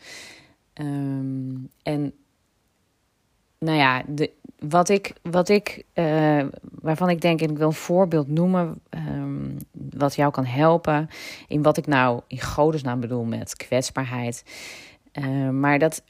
Um, 0.73 1.69
en 1.83 2.13
nou 3.59 3.77
ja, 3.77 4.03
de, 4.07 4.31
wat 4.59 4.89
ik, 4.89 5.13
wat 5.21 5.49
ik 5.49 5.83
uh, 5.93 6.45
waarvan 6.61 7.09
ik 7.09 7.21
denk, 7.21 7.41
en 7.41 7.49
ik 7.49 7.57
wil 7.57 7.67
een 7.67 7.73
voorbeeld 7.73 8.27
noemen, 8.27 8.81
um, 8.89 9.57
wat 9.71 10.15
jou 10.15 10.31
kan 10.31 10.45
helpen 10.45 11.09
in 11.47 11.61
wat 11.61 11.77
ik 11.77 11.87
nou 11.87 12.21
in 12.27 12.41
godesnaam 12.41 12.99
bedoel 12.99 13.23
met 13.23 13.55
kwetsbaarheid. 13.55 14.43
Uh, 15.13 15.49
maar 15.49 15.79
dat, 15.79 16.03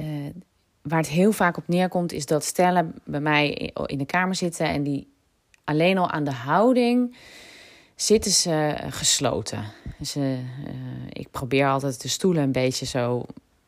uh, 0.00 0.06
waar 0.82 0.98
het 0.98 1.08
heel 1.08 1.32
vaak 1.32 1.56
op 1.56 1.68
neerkomt, 1.68 2.12
is 2.12 2.26
dat 2.26 2.44
stellen 2.44 2.94
bij 3.04 3.20
mij 3.20 3.72
in 3.86 3.98
de 3.98 4.06
kamer 4.06 4.34
zitten 4.34 4.66
en 4.66 4.82
die 4.82 5.12
alleen 5.64 5.98
al 5.98 6.10
aan 6.10 6.24
de 6.24 6.32
houding 6.32 7.16
zitten 7.94 8.30
ze 8.30 8.76
gesloten. 8.88 9.64
Ze, 10.02 10.38
ik 11.08 11.30
probeer 11.30 11.68
altijd 11.68 12.02
de 12.02 12.08
stoelen 12.08 12.42
een 12.42 12.52
beetje 12.52 12.86
zo 12.86 13.24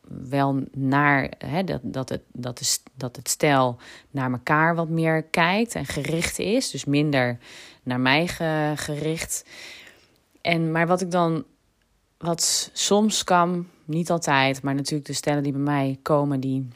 wel 0.07 0.63
naar 0.71 1.31
hè, 1.37 1.63
dat, 1.63 1.79
dat, 1.83 2.09
het, 2.09 2.21
dat, 2.33 2.57
de, 2.57 2.77
dat 2.93 3.15
het 3.15 3.29
stel 3.29 3.77
naar 4.11 4.31
elkaar 4.31 4.75
wat 4.75 4.89
meer 4.89 5.23
kijkt 5.23 5.75
en 5.75 5.85
gericht 5.85 6.39
is. 6.39 6.71
Dus 6.71 6.85
minder 6.85 7.37
naar 7.83 7.99
mij 7.99 8.27
gericht. 8.75 9.45
En, 10.41 10.71
maar 10.71 10.87
wat 10.87 11.01
ik 11.01 11.11
dan, 11.11 11.45
wat 12.17 12.69
soms 12.73 13.23
kan, 13.23 13.67
niet 13.85 14.09
altijd, 14.09 14.61
maar 14.61 14.75
natuurlijk 14.75 15.07
de 15.07 15.13
stellen 15.13 15.43
die 15.43 15.51
bij 15.51 15.61
mij 15.61 15.99
komen, 16.01 16.39
die, 16.39 16.67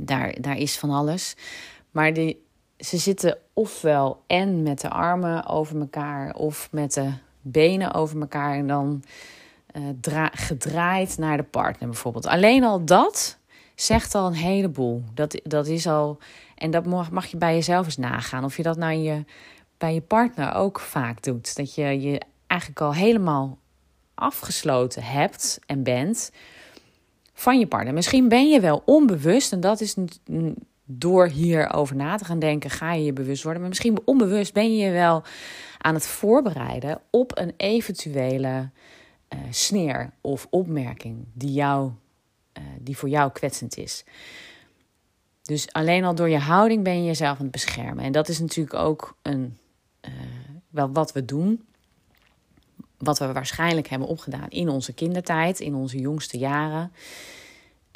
daar, 0.00 0.40
daar 0.40 0.56
is 0.56 0.78
van 0.78 0.90
alles. 0.90 1.36
Maar 1.90 2.12
die, 2.12 2.44
ze 2.78 2.96
zitten 2.96 3.38
ofwel 3.52 4.22
en 4.26 4.62
met 4.62 4.80
de 4.80 4.90
armen 4.90 5.46
over 5.46 5.80
elkaar 5.80 6.34
of 6.34 6.68
met 6.72 6.92
de 6.92 7.12
benen 7.40 7.94
over 7.94 8.20
elkaar. 8.20 8.54
En 8.54 8.66
dan 8.66 9.02
uh, 9.76 10.26
gedraaid 10.32 11.18
naar 11.18 11.36
de 11.36 11.42
partner 11.42 11.88
bijvoorbeeld. 11.88 12.26
Alleen 12.26 12.64
al 12.64 12.84
dat 12.84 13.38
zegt 13.74 14.14
al 14.14 14.26
een 14.26 14.34
heleboel. 14.34 15.02
Dat, 15.14 15.40
dat 15.42 15.66
is 15.66 15.86
al. 15.86 16.18
En 16.54 16.70
dat 16.70 16.86
mag, 16.86 17.10
mag 17.10 17.26
je 17.26 17.36
bij 17.36 17.54
jezelf 17.54 17.84
eens 17.84 17.96
nagaan. 17.96 18.44
Of 18.44 18.56
je 18.56 18.62
dat 18.62 18.76
nou 18.76 18.92
je, 18.92 19.24
bij 19.78 19.94
je 19.94 20.00
partner 20.00 20.54
ook 20.54 20.80
vaak 20.80 21.22
doet. 21.22 21.56
Dat 21.56 21.74
je 21.74 22.00
je 22.00 22.20
eigenlijk 22.46 22.80
al 22.80 22.94
helemaal 22.94 23.58
afgesloten 24.14 25.02
hebt 25.02 25.58
en 25.66 25.82
bent 25.82 26.30
van 27.34 27.58
je 27.58 27.66
partner. 27.66 27.94
Misschien 27.94 28.28
ben 28.28 28.48
je 28.48 28.60
wel 28.60 28.82
onbewust, 28.84 29.52
en 29.52 29.60
dat 29.60 29.80
is 29.80 29.96
door 30.84 31.26
hierover 31.26 31.96
na 31.96 32.16
te 32.16 32.24
gaan 32.24 32.38
denken, 32.38 32.70
ga 32.70 32.92
je 32.92 33.04
je 33.04 33.12
bewust 33.12 33.42
worden. 33.42 33.60
Maar 33.60 33.70
misschien 33.70 33.98
onbewust 34.04 34.52
ben 34.52 34.76
je 34.76 34.84
je 34.84 34.90
wel 34.90 35.22
aan 35.78 35.94
het 35.94 36.06
voorbereiden 36.06 37.00
op 37.10 37.38
een 37.38 37.52
eventuele 37.56 38.70
uh, 39.34 39.40
sneer 39.50 40.12
of 40.20 40.46
opmerking 40.50 41.24
die, 41.32 41.52
jou, 41.52 41.90
uh, 42.58 42.64
die 42.80 42.96
voor 42.96 43.08
jou 43.08 43.32
kwetsend 43.32 43.76
is. 43.76 44.04
Dus 45.42 45.72
alleen 45.72 46.04
al 46.04 46.14
door 46.14 46.28
je 46.28 46.38
houding 46.38 46.84
ben 46.84 46.96
je 46.96 47.04
jezelf 47.04 47.36
aan 47.36 47.42
het 47.42 47.50
beschermen. 47.50 48.04
En 48.04 48.12
dat 48.12 48.28
is 48.28 48.38
natuurlijk 48.38 48.76
ook 48.76 49.16
een, 49.22 49.58
uh, 50.00 50.10
wel 50.68 50.92
wat 50.92 51.12
we 51.12 51.24
doen. 51.24 51.64
Wat 52.98 53.18
we 53.18 53.32
waarschijnlijk 53.32 53.88
hebben 53.88 54.08
opgedaan 54.08 54.48
in 54.48 54.68
onze 54.68 54.92
kindertijd, 54.92 55.60
in 55.60 55.74
onze 55.74 55.98
jongste 55.98 56.38
jaren. 56.38 56.92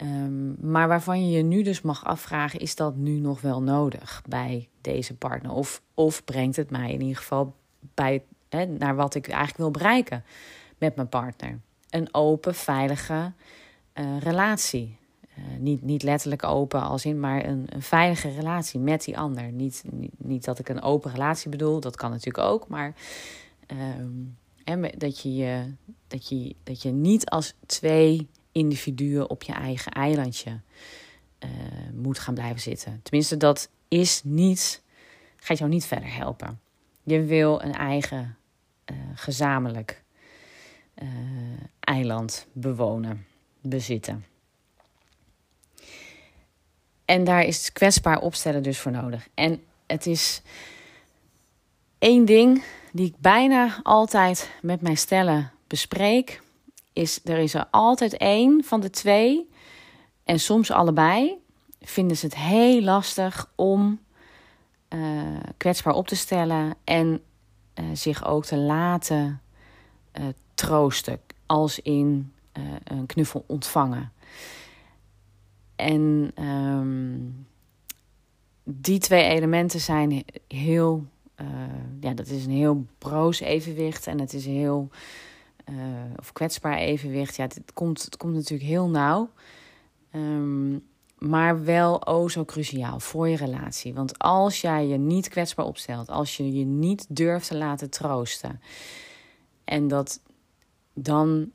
Um, 0.03 0.57
maar 0.61 0.89
waarvan 0.89 1.27
je 1.27 1.37
je 1.37 1.43
nu 1.43 1.63
dus 1.63 1.81
mag 1.81 2.05
afvragen: 2.05 2.61
is 2.61 2.75
dat 2.75 2.97
nu 2.97 3.19
nog 3.19 3.41
wel 3.41 3.63
nodig 3.63 4.23
bij 4.29 4.69
deze 4.81 5.15
partner? 5.15 5.53
Of, 5.53 5.83
of 5.95 6.25
brengt 6.25 6.57
het 6.57 6.71
mij 6.71 6.93
in 6.93 7.01
ieder 7.01 7.17
geval 7.17 7.55
bij, 7.95 8.23
hè, 8.49 8.67
naar 8.67 8.97
wat 8.97 9.15
ik 9.15 9.29
eigenlijk 9.29 9.57
wil 9.59 9.71
bereiken? 9.71 10.25
Met 10.79 10.97
mijn 10.97 11.09
partner. 11.09 11.61
Een 11.91 12.15
open, 12.15 12.55
veilige 12.55 13.33
uh, 13.95 14.21
relatie. 14.21 14.97
Uh, 15.39 15.45
niet, 15.59 15.83
niet 15.83 16.03
letterlijk 16.03 16.45
open 16.45 16.83
als 16.83 17.05
in, 17.05 17.21
maar 17.21 17.45
een, 17.45 17.67
een 17.69 17.83
veilige 17.83 18.31
relatie 18.31 18.81
met 18.81 19.05
die 19.05 19.19
ander. 19.19 19.53
Niet, 19.53 19.85
niet, 20.17 20.45
dat 20.45 20.59
ik 20.59 20.69
een 20.69 20.83
open 20.83 21.11
relatie 21.11 21.51
bedoel, 21.51 21.81
dat 21.81 21.97
kan 21.97 22.11
natuurlijk 22.11 22.47
ook, 22.47 22.69
maar 22.69 22.95
um, 23.67 24.37
dat, 24.97 25.21
je, 25.21 25.75
dat, 26.07 26.29
je, 26.29 26.57
dat 26.63 26.83
je 26.83 26.91
niet 26.91 27.31
als 27.31 27.55
twee 27.67 28.29
individuen 28.53 29.31
op 29.31 29.43
je 29.43 29.53
eigen 29.53 29.93
eilandje 29.93 30.61
uh, 31.45 31.51
moet 31.95 32.19
gaan 32.19 32.35
blijven 32.35 32.61
zitten. 32.61 33.01
Tenminste, 33.03 33.37
dat 33.37 33.71
is 33.89 34.21
niet, 34.25 34.83
gaat 35.37 35.59
jou 35.59 35.71
niet 35.71 35.85
verder 35.85 36.15
helpen. 36.15 36.61
Je 37.03 37.25
wil 37.25 37.63
een 37.63 37.75
eigen 37.75 38.37
gezamenlijk 39.15 40.05
uh, 41.03 41.09
eiland 41.81 42.47
bewonen, 42.53 43.27
bezitten. 43.61 44.25
En 47.05 47.25
daar 47.25 47.43
is 47.43 47.73
kwetsbaar 47.73 48.21
opstellen 48.21 48.63
dus 48.63 48.79
voor 48.79 48.93
nodig. 48.93 49.29
En 49.35 49.63
het 49.87 50.07
is 50.07 50.43
één 51.99 52.25
ding 52.25 52.65
die 52.93 53.07
ik 53.07 53.15
bijna 53.19 53.81
altijd 53.83 54.51
met 54.63 54.81
mijn 54.81 54.97
stellen 54.97 55.51
bespreek. 55.67 56.43
Is 56.93 57.21
er 57.25 57.39
is 57.39 57.55
er 57.55 57.67
altijd 57.71 58.17
één 58.17 58.65
van 58.65 58.81
de 58.81 58.91
twee, 58.91 59.49
en 60.25 60.41
soms 60.41 60.71
allebei, 60.71 61.37
vinden 61.81 62.17
ze 62.17 62.25
het 62.27 62.37
heel 62.37 62.83
lastig 62.83 63.53
om 63.55 64.01
uh, 64.89 65.37
kwetsbaar 65.57 65.95
op 65.95 66.09
te 66.09 66.17
stellen 66.17 66.75
en 66.85 67.23
uh, 67.75 67.85
zich 67.93 68.27
ook 68.27 68.45
te 68.45 68.57
laten 68.57 69.41
uh, 70.19 70.27
troosten, 70.59 71.21
als 71.47 71.79
in 71.79 72.33
uh, 72.59 72.65
een 72.85 73.07
knuffel 73.07 73.45
ontvangen. 73.47 74.13
En 75.77 76.33
um, 76.45 77.47
die 78.65 78.99
twee 78.99 79.25
elementen 79.25 79.81
zijn 79.81 80.25
heel, 80.49 81.05
uh, 81.41 81.47
ja, 82.01 82.13
dat 82.13 82.27
is 82.27 82.45
een 82.45 82.51
heel 82.51 82.85
broos 82.99 83.41
evenwicht 83.41 84.07
en 84.07 84.21
het 84.21 84.33
is 84.33 84.45
heel, 84.45 84.89
uh, 85.71 85.77
of 86.17 86.33
kwetsbaar 86.33 86.77
evenwicht. 86.77 87.37
Ja, 87.37 87.43
het 87.43 87.73
komt, 87.75 88.05
het 88.05 88.17
komt 88.17 88.35
natuurlijk 88.35 88.71
heel 88.71 88.89
nauw. 88.89 89.31
Um, 90.13 90.87
maar 91.19 91.65
wel 91.65 91.95
oh 91.95 92.29
zo 92.29 92.45
cruciaal 92.45 93.01
voor 93.01 93.29
je 93.29 93.37
relatie. 93.37 93.95
Want 93.95 94.19
als 94.19 94.61
jij 94.61 94.87
je 94.87 94.97
niet 94.97 95.29
kwetsbaar 95.29 95.67
opstelt, 95.67 96.09
als 96.09 96.37
je 96.37 96.53
je 96.53 96.65
niet 96.65 97.07
durft 97.09 97.49
te 97.49 97.57
laten 97.57 97.91
troosten, 97.91 98.61
en 99.65 99.89
dat 99.89 100.21
dan, 101.03 101.51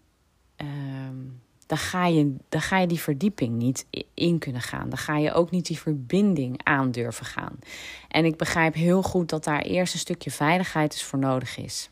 ehm, 0.56 1.17
dan, 1.65 1.77
ga 1.77 2.06
je, 2.06 2.36
dan 2.49 2.62
ga 2.62 2.77
je 2.79 2.88
die 2.88 2.99
verdieping 2.99 3.56
niet 3.56 3.86
in 4.13 4.39
kunnen 4.39 4.62
gaan. 4.62 4.89
Dan 4.89 4.97
ga 4.97 5.17
je 5.17 5.34
ook 5.34 5.51
niet 5.51 5.65
die 5.65 5.79
verbinding 5.79 6.60
aan 6.63 6.91
durven 6.91 7.25
gaan. 7.25 7.60
En 8.08 8.25
ik 8.25 8.38
begrijp 8.38 8.73
heel 8.73 9.03
goed 9.03 9.29
dat 9.29 9.43
daar 9.43 9.62
eerst 9.62 9.93
een 9.93 9.99
stukje 9.99 10.32
veiligheid 10.32 10.91
dus 10.91 11.03
voor 11.03 11.19
nodig 11.19 11.58
is. 11.58 11.89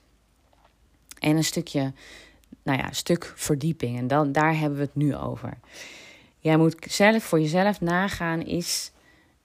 En 1.19 1.35
een 1.35 1.43
stukje, 1.43 1.93
nou 2.63 2.77
ja, 2.77 2.91
stuk 2.91 3.33
verdieping. 3.35 3.97
En 3.97 4.07
dan, 4.07 4.31
daar 4.31 4.57
hebben 4.57 4.77
we 4.77 4.85
het 4.85 4.95
nu 4.95 5.15
over. 5.15 5.57
Jij 6.39 6.57
moet 6.57 6.75
zelf 6.89 7.23
voor 7.23 7.39
jezelf 7.39 7.81
nagaan 7.81 8.41
is... 8.41 8.91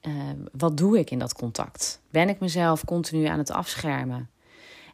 Uh, 0.03 0.13
wat 0.53 0.77
doe 0.77 0.99
ik 0.99 1.11
in 1.11 1.19
dat 1.19 1.35
contact? 1.35 2.01
Ben 2.11 2.29
ik 2.29 2.41
mezelf 2.41 2.85
continu 2.85 3.25
aan 3.25 3.39
het 3.39 3.51
afschermen? 3.51 4.31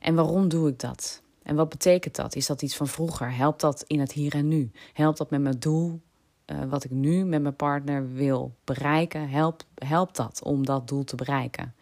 En 0.01 0.15
waarom 0.15 0.49
doe 0.49 0.69
ik 0.69 0.79
dat? 0.79 1.23
En 1.43 1.57
wat 1.57 1.69
betekent 1.69 2.15
dat? 2.15 2.35
Is 2.35 2.47
dat 2.47 2.63
iets 2.63 2.77
van 2.77 2.89
vroeger? 2.89 3.35
Helpt 3.35 3.61
dat 3.61 3.85
in 3.87 4.01
het 4.01 4.13
hier 4.13 4.35
en 4.35 4.49
nu? 4.49 4.71
Helpt 4.93 5.19
dat 5.19 5.31
met 5.31 5.41
mijn 5.41 5.59
doel, 5.59 6.01
uh, 6.47 6.65
wat 6.65 6.85
ik 6.85 6.91
nu 6.91 7.25
met 7.25 7.43
mijn 7.43 7.57
partner 7.57 8.13
wil 8.13 8.55
bereiken? 8.65 9.29
Helpt, 9.29 9.67
helpt 9.75 10.17
dat 10.17 10.43
om 10.43 10.67
dat 10.67 10.89
doel 10.89 11.05
te 11.05 11.17
bereiken? 11.17 11.75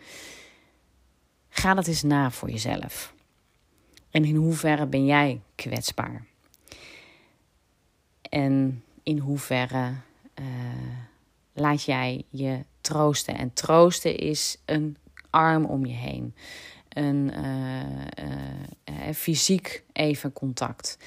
Ga 1.49 1.75
dat 1.75 1.87
eens 1.87 2.03
na 2.03 2.31
voor 2.31 2.51
jezelf. 2.51 3.15
En 4.11 4.25
in 4.25 4.35
hoeverre 4.35 4.87
ben 4.87 5.05
jij 5.05 5.41
kwetsbaar? 5.55 6.27
En 8.23 8.85
in 9.03 9.19
hoeverre 9.19 9.93
uh, 10.41 10.47
laat 11.53 11.83
jij 11.83 12.25
je 12.31 12.65
troosten? 12.81 13.37
En 13.37 13.53
troosten 13.53 14.17
is 14.17 14.59
een 14.65 14.97
arm 15.31 15.65
om 15.65 15.87
je 15.87 15.95
heen. 15.95 16.35
Een 16.91 17.33
uh, 18.89 19.15
fysiek 19.15 19.85
even 19.93 20.33
contact. 20.33 20.99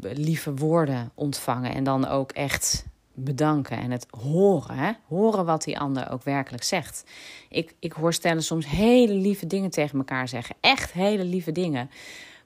Lieve 0.00 0.54
woorden 0.54 1.10
ontvangen. 1.14 1.74
En 1.74 1.84
dan 1.84 2.06
ook 2.06 2.32
echt 2.32 2.86
bedanken 3.14 3.78
en 3.78 3.90
het 3.90 4.06
horen. 4.10 4.76
Hè? 4.76 4.92
Horen 5.06 5.44
wat 5.44 5.64
die 5.64 5.78
ander 5.78 6.10
ook 6.10 6.22
werkelijk 6.22 6.62
zegt. 6.62 7.04
Ik, 7.48 7.74
ik 7.78 7.92
hoor 7.92 8.12
stellen 8.12 8.42
soms 8.42 8.66
hele 8.66 9.12
lieve 9.14 9.46
dingen 9.46 9.70
tegen 9.70 9.98
elkaar 9.98 10.28
zeggen. 10.28 10.56
Echt 10.60 10.92
hele 10.92 11.24
lieve 11.24 11.52
dingen. 11.52 11.90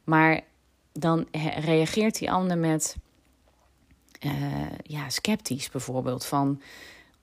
Maar 0.05 0.41
dan 0.93 1.27
reageert 1.59 2.19
die 2.19 2.31
ander 2.31 2.59
met 2.59 2.97
ja, 4.83 5.09
sceptisch 5.09 5.71
bijvoorbeeld. 5.71 6.27
Van, 6.27 6.63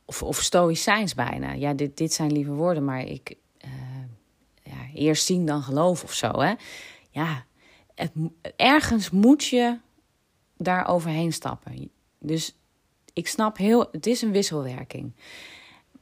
of, 0.06 0.24
of 0.24 0.42
stoïcijns 0.42 1.14
bijna. 1.14 1.52
Ja, 1.52 1.74
dit, 1.74 1.98
dit 1.98 2.14
zijn 2.14 2.32
lieve 2.32 2.52
woorden, 2.52 2.86
maar 2.86 3.04
ik 3.04 3.36
ja, 4.70 5.00
eerst 5.00 5.26
zien 5.26 5.46
dan 5.46 5.62
geloof 5.62 6.04
of 6.04 6.14
zo. 6.14 6.40
Hè? 6.40 6.54
Ja, 7.10 7.46
het, 7.96 8.12
ergens 8.56 9.10
moet 9.10 9.46
je 9.46 9.78
daar 10.58 10.88
overheen 10.88 11.34
stappen. 11.34 11.90
Dus 12.20 12.56
ik 13.14 13.28
snap 13.28 13.58
heel, 13.58 13.88
het 13.92 14.06
is 14.06 14.22
een 14.22 14.32
wisselwerking. 14.32 15.14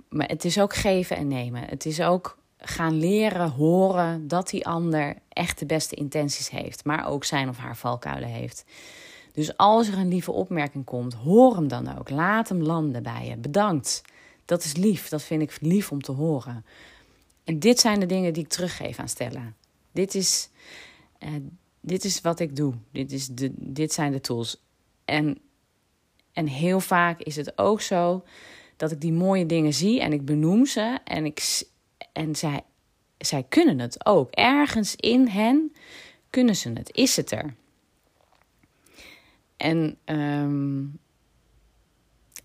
Maar 0.09 0.27
het 0.27 0.45
is 0.45 0.59
ook 0.59 0.75
geven 0.75 1.17
en 1.17 1.27
nemen. 1.27 1.63
Het 1.63 1.85
is 1.85 2.01
ook 2.01 2.37
gaan 2.57 2.99
leren, 2.99 3.49
horen 3.49 4.27
dat 4.27 4.49
die 4.49 4.65
ander 4.65 5.15
echt 5.29 5.59
de 5.59 5.65
beste 5.65 5.95
intenties 5.95 6.49
heeft, 6.49 6.85
maar 6.85 7.07
ook 7.07 7.23
zijn 7.23 7.49
of 7.49 7.57
haar 7.57 7.77
valkuilen 7.77 8.29
heeft. 8.29 8.65
Dus 9.33 9.57
als 9.57 9.87
er 9.87 9.97
een 9.97 10.07
lieve 10.07 10.31
opmerking 10.31 10.85
komt, 10.85 11.13
hoor 11.13 11.55
hem 11.55 11.67
dan 11.67 11.97
ook. 11.97 12.09
Laat 12.09 12.49
hem 12.49 12.61
landen 12.61 13.03
bij 13.03 13.25
je. 13.25 13.37
Bedankt. 13.37 14.01
Dat 14.45 14.63
is 14.63 14.75
lief. 14.75 15.09
Dat 15.09 15.23
vind 15.23 15.41
ik 15.41 15.57
lief 15.61 15.91
om 15.91 16.01
te 16.01 16.11
horen. 16.11 16.65
En 17.45 17.59
dit 17.59 17.79
zijn 17.79 17.99
de 17.99 18.05
dingen 18.05 18.33
die 18.33 18.43
ik 18.43 18.49
teruggeef 18.49 18.99
aan 18.99 19.09
Stella. 19.09 19.53
Dit 19.91 20.15
is, 20.15 20.49
uh, 21.23 21.29
dit 21.81 22.03
is 22.03 22.21
wat 22.21 22.39
ik 22.39 22.55
doe. 22.55 22.73
Dit, 22.91 23.11
is 23.11 23.27
de, 23.27 23.51
dit 23.55 23.93
zijn 23.93 24.11
de 24.11 24.21
tools. 24.21 24.61
En, 25.05 25.37
en 26.33 26.47
heel 26.47 26.79
vaak 26.79 27.19
is 27.21 27.35
het 27.35 27.57
ook 27.57 27.81
zo 27.81 28.23
dat 28.75 28.91
ik 28.91 29.01
die 29.01 29.13
mooie 29.13 29.45
dingen 29.45 29.73
zie 29.73 30.01
en 30.01 30.13
ik 30.13 30.25
benoem 30.25 30.65
ze. 30.65 30.97
En, 31.03 31.25
ik, 31.25 31.63
en 32.11 32.35
zij, 32.35 32.61
zij 33.17 33.43
kunnen 33.49 33.79
het 33.79 34.05
ook. 34.05 34.31
Ergens 34.31 34.95
in 34.95 35.27
hen 35.27 35.73
kunnen 36.29 36.55
ze 36.55 36.69
het. 36.73 36.95
Is 36.95 37.15
het 37.15 37.31
er? 37.31 37.53
En 39.57 39.97
um, 40.05 40.99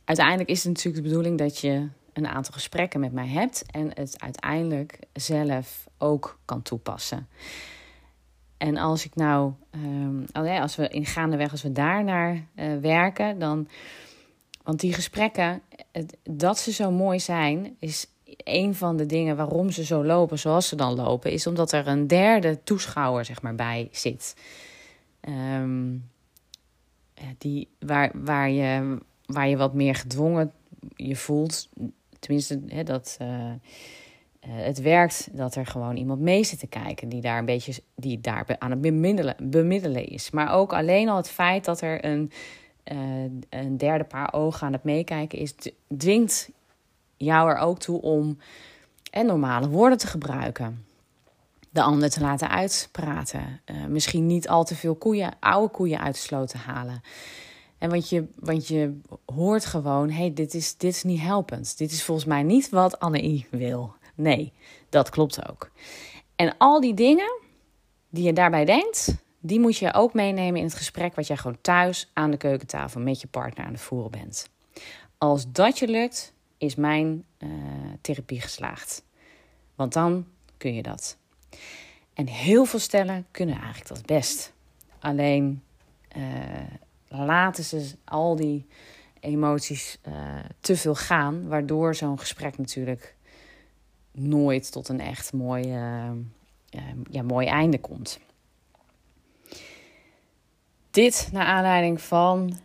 uiteindelijk 0.04 0.48
is 0.48 0.58
het 0.58 0.66
natuurlijk 0.66 1.02
de 1.02 1.08
bedoeling 1.08 1.38
dat 1.38 1.58
je 1.58 1.88
een 2.20 2.32
aantal 2.32 2.52
gesprekken 2.52 3.00
met 3.00 3.12
mij 3.12 3.28
hebt 3.28 3.64
en 3.70 3.90
het 3.94 4.20
uiteindelijk 4.20 4.98
zelf 5.12 5.88
ook 5.98 6.38
kan 6.44 6.62
toepassen. 6.62 7.28
En 8.56 8.76
als 8.76 9.04
ik 9.04 9.14
nou, 9.14 9.52
um, 9.70 10.26
als 10.32 10.76
we 10.76 10.88
in 10.88 11.06
gaandeweg, 11.06 11.50
als 11.50 11.62
we 11.62 11.72
daarnaar 11.72 12.32
uh, 12.34 12.76
werken, 12.80 13.38
dan. 13.38 13.68
Want 14.62 14.80
die 14.80 14.92
gesprekken, 14.92 15.62
het, 15.92 16.16
dat 16.22 16.58
ze 16.58 16.72
zo 16.72 16.90
mooi 16.90 17.20
zijn, 17.20 17.76
is 17.78 18.06
een 18.36 18.74
van 18.74 18.96
de 18.96 19.06
dingen 19.06 19.36
waarom 19.36 19.70
ze 19.70 19.84
zo 19.84 20.04
lopen 20.04 20.38
zoals 20.38 20.68
ze 20.68 20.76
dan 20.76 20.94
lopen, 20.94 21.32
is 21.32 21.46
omdat 21.46 21.72
er 21.72 21.86
een 21.86 22.06
derde 22.06 22.62
toeschouwer 22.64 23.24
zeg 23.24 23.42
maar, 23.42 23.54
bij 23.54 23.88
zit. 23.92 24.36
Um, 25.28 26.10
die, 27.38 27.68
waar, 27.78 28.10
waar, 28.14 28.50
je, 28.50 28.98
waar 29.26 29.48
je 29.48 29.56
wat 29.56 29.74
meer 29.74 29.94
gedwongen 29.94 30.52
je 30.96 31.16
voelt. 31.16 31.68
Tenminste, 32.20 32.60
hè, 32.66 32.82
dat 32.82 33.18
uh, 33.22 33.52
het 34.40 34.80
werkt 34.80 35.28
dat 35.32 35.54
er 35.54 35.66
gewoon 35.66 35.96
iemand 35.96 36.20
mee 36.20 36.44
zit 36.44 36.58
te 36.58 36.66
kijken 36.66 37.08
die 37.08 37.20
daar 37.20 37.38
een 37.38 37.44
beetje 37.44 37.82
die 37.94 38.20
daar 38.20 38.56
aan 38.58 38.70
het 38.70 38.80
bemiddelen, 38.80 39.36
bemiddelen 39.42 40.06
is. 40.06 40.30
Maar 40.30 40.52
ook 40.52 40.72
alleen 40.72 41.08
al 41.08 41.16
het 41.16 41.30
feit 41.30 41.64
dat 41.64 41.80
er 41.80 42.04
een, 42.04 42.32
uh, 42.92 43.30
een 43.48 43.76
derde 43.76 44.04
paar 44.04 44.32
ogen 44.32 44.66
aan 44.66 44.72
het 44.72 44.84
meekijken 44.84 45.38
is, 45.38 45.54
dwingt 45.96 46.50
jou 47.16 47.50
er 47.50 47.58
ook 47.58 47.78
toe 47.78 48.00
om 48.00 48.38
en 49.10 49.26
normale 49.26 49.68
woorden 49.68 49.98
te 49.98 50.06
gebruiken 50.06 50.84
de 51.70 51.82
ander 51.82 52.10
te 52.10 52.20
laten 52.20 52.50
uitpraten. 52.50 53.60
Misschien 53.88 54.26
niet 54.26 54.48
al 54.48 54.64
te 54.64 54.74
veel 54.74 54.94
koeien, 54.94 55.32
oude 55.40 55.72
koeien 55.72 56.00
uit 56.00 56.14
de 56.14 56.20
sloot 56.20 56.48
te 56.48 56.58
halen. 56.58 57.02
En 57.80 57.90
want 57.90 58.08
je, 58.08 58.26
want 58.34 58.68
je 58.68 59.00
hoort 59.24 59.64
gewoon: 59.64 60.10
hey, 60.10 60.32
dit, 60.32 60.54
is, 60.54 60.76
dit 60.76 60.94
is 60.94 61.02
niet 61.02 61.20
helpend. 61.20 61.78
Dit 61.78 61.90
is 61.90 62.04
volgens 62.04 62.26
mij 62.26 62.42
niet 62.42 62.68
wat 62.68 62.98
Anne-I 62.98 63.46
wil. 63.50 63.94
Nee, 64.14 64.52
dat 64.88 65.10
klopt 65.10 65.48
ook. 65.48 65.70
En 66.36 66.54
al 66.58 66.80
die 66.80 66.94
dingen 66.94 67.40
die 68.08 68.24
je 68.24 68.32
daarbij 68.32 68.64
denkt, 68.64 69.16
die 69.38 69.60
moet 69.60 69.76
je 69.76 69.94
ook 69.94 70.14
meenemen 70.14 70.60
in 70.60 70.66
het 70.66 70.74
gesprek 70.74 71.14
wat 71.14 71.26
jij 71.26 71.36
gewoon 71.36 71.60
thuis 71.60 72.10
aan 72.12 72.30
de 72.30 72.36
keukentafel 72.36 73.00
met 73.00 73.20
je 73.20 73.26
partner 73.26 73.66
aan 73.66 73.72
het 73.72 73.80
voeren 73.80 74.10
bent. 74.10 74.50
Als 75.18 75.52
dat 75.52 75.78
je 75.78 75.88
lukt, 75.88 76.32
is 76.58 76.74
mijn 76.74 77.24
uh, 77.38 77.50
therapie 78.00 78.40
geslaagd. 78.40 79.04
Want 79.74 79.92
dan 79.92 80.26
kun 80.56 80.74
je 80.74 80.82
dat. 80.82 81.16
En 82.14 82.26
heel 82.26 82.64
veel 82.64 82.78
stellen 82.78 83.26
kunnen 83.30 83.54
eigenlijk 83.54 83.88
dat 83.88 84.06
best. 84.06 84.52
Alleen 84.98 85.62
uh, 86.16 86.22
laten 87.10 87.64
ze 87.64 87.94
al 88.04 88.36
die 88.36 88.66
emoties 89.20 89.98
uh, 90.08 90.14
te 90.60 90.76
veel 90.76 90.94
gaan, 90.94 91.48
waardoor 91.48 91.94
zo'n 91.94 92.18
gesprek 92.18 92.58
natuurlijk 92.58 93.16
nooit 94.12 94.72
tot 94.72 94.88
een 94.88 95.00
echt 95.00 95.32
mooi, 95.32 95.64
uh, 95.64 96.10
ja, 97.10 97.22
mooi 97.22 97.46
einde 97.46 97.80
komt. 97.80 98.20
Dit 100.90 101.28
naar 101.32 101.46
aanleiding 101.46 102.00
van 102.00 102.58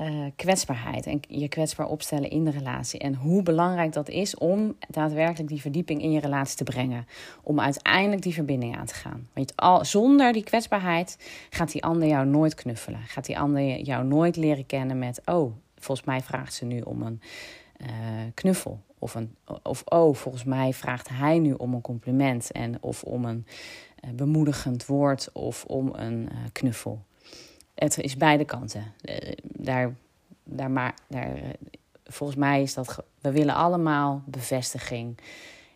uh, 0.00 0.26
kwetsbaarheid 0.36 1.06
en 1.06 1.20
je 1.28 1.48
kwetsbaar 1.48 1.86
opstellen 1.86 2.30
in 2.30 2.44
de 2.44 2.50
relatie. 2.50 3.00
En 3.00 3.14
hoe 3.14 3.42
belangrijk 3.42 3.92
dat 3.92 4.08
is 4.08 4.34
om 4.34 4.76
daadwerkelijk 4.88 5.48
die 5.48 5.60
verdieping 5.60 6.02
in 6.02 6.12
je 6.12 6.20
relatie 6.20 6.56
te 6.56 6.64
brengen. 6.64 7.06
Om 7.42 7.60
uiteindelijk 7.60 8.22
die 8.22 8.34
verbinding 8.34 8.76
aan 8.76 8.86
te 8.86 8.94
gaan. 8.94 9.28
Want 9.32 9.56
al, 9.56 9.84
zonder 9.84 10.32
die 10.32 10.44
kwetsbaarheid 10.44 11.18
gaat 11.50 11.72
die 11.72 11.84
ander 11.84 12.08
jou 12.08 12.26
nooit 12.26 12.54
knuffelen. 12.54 13.00
Gaat 13.00 13.26
die 13.26 13.38
ander 13.38 13.80
jou 13.80 14.04
nooit 14.04 14.36
leren 14.36 14.66
kennen 14.66 14.98
met: 14.98 15.20
oh, 15.24 15.52
volgens 15.76 16.06
mij 16.06 16.20
vraagt 16.20 16.54
ze 16.54 16.64
nu 16.64 16.80
om 16.80 17.02
een 17.02 17.20
uh, 17.80 17.88
knuffel. 18.34 18.80
Of, 18.98 19.14
een, 19.14 19.36
of 19.62 19.82
oh, 19.84 20.14
volgens 20.14 20.44
mij 20.44 20.72
vraagt 20.72 21.08
hij 21.08 21.38
nu 21.38 21.52
om 21.52 21.74
een 21.74 21.80
compliment. 21.80 22.50
En, 22.52 22.76
of 22.80 23.02
om 23.02 23.24
een 23.24 23.46
uh, 24.04 24.10
bemoedigend 24.10 24.86
woord 24.86 25.32
of 25.32 25.64
om 25.64 25.90
een 25.94 26.28
knuffel 26.52 27.04
het 27.80 27.98
is 27.98 28.16
beide 28.16 28.44
kanten. 28.44 28.92
Uh, 29.02 29.16
daar, 29.42 29.94
daar, 30.44 30.70
maar, 30.70 30.94
daar, 31.08 31.36
uh, 31.36 31.42
volgens 32.04 32.38
mij 32.38 32.62
is 32.62 32.74
dat. 32.74 33.04
We 33.20 33.30
willen 33.30 33.54
allemaal 33.54 34.22
bevestiging, 34.26 35.18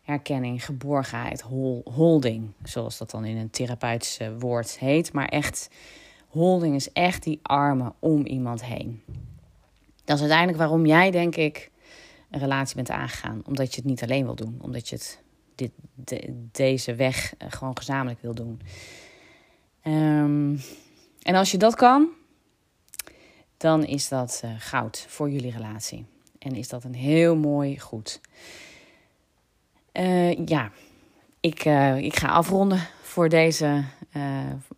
herkenning, 0.03 0.65
geborgenheid, 0.65 1.41
hol, 1.41 1.83
holding. 1.95 2.53
Zoals 2.63 2.99
dat 2.99 3.11
dan 3.11 3.25
in 3.25 3.37
een 3.37 3.51
therapeutisch 3.51 4.19
woord 4.39 4.79
heet. 4.79 5.13
Maar 5.13 5.29
echt, 5.29 5.71
holding 6.29 6.75
is 6.75 6.93
echt 6.93 7.23
die 7.23 7.41
armen 7.43 7.95
om 7.99 8.27
iemand 8.27 8.65
heen. 8.65 9.03
Dat 10.05 10.17
is 10.17 10.21
uiteindelijk 10.21 10.59
waarom 10.59 10.87
jij, 10.87 11.11
denk 11.11 11.37
ik, 11.37 11.71
een 12.31 12.41
relatie 12.41 12.77
bent 12.77 12.91
aangegaan. 12.91 13.43
Omdat 13.47 13.75
je 13.75 13.81
het 13.81 13.91
niet 13.91 14.03
alleen 14.03 14.25
wil 14.25 14.35
doen. 14.35 14.59
Omdat 14.61 14.89
je 14.89 14.95
het, 14.95 15.23
dit, 15.55 15.71
de, 15.95 16.47
deze 16.53 16.95
weg 16.95 17.35
gewoon 17.39 17.77
gezamenlijk 17.77 18.23
wil 18.23 18.35
doen. 18.35 18.61
Um, 19.87 20.44
en 21.25 21.35
als 21.35 21.51
je 21.51 21.59
dat 21.59 21.75
kan, 21.75 22.09
dan 23.57 23.85
is 23.85 24.09
dat 24.09 24.43
uh, 24.45 24.51
goud 24.59 25.07
voor 25.09 25.31
jullie 25.31 25.51
relatie. 25.51 26.07
En 26.39 26.55
is 26.55 26.69
dat 26.69 26.85
een 26.85 26.95
heel 26.95 27.37
mooi 27.37 27.81
goed. 27.81 28.21
Uh, 29.93 30.47
ja, 30.47 30.71
ik, 31.41 31.65
uh, 31.65 31.97
ik 31.97 32.17
ga 32.17 32.29
afronden 32.29 32.87
voor 33.03 33.29
deze, 33.29 33.85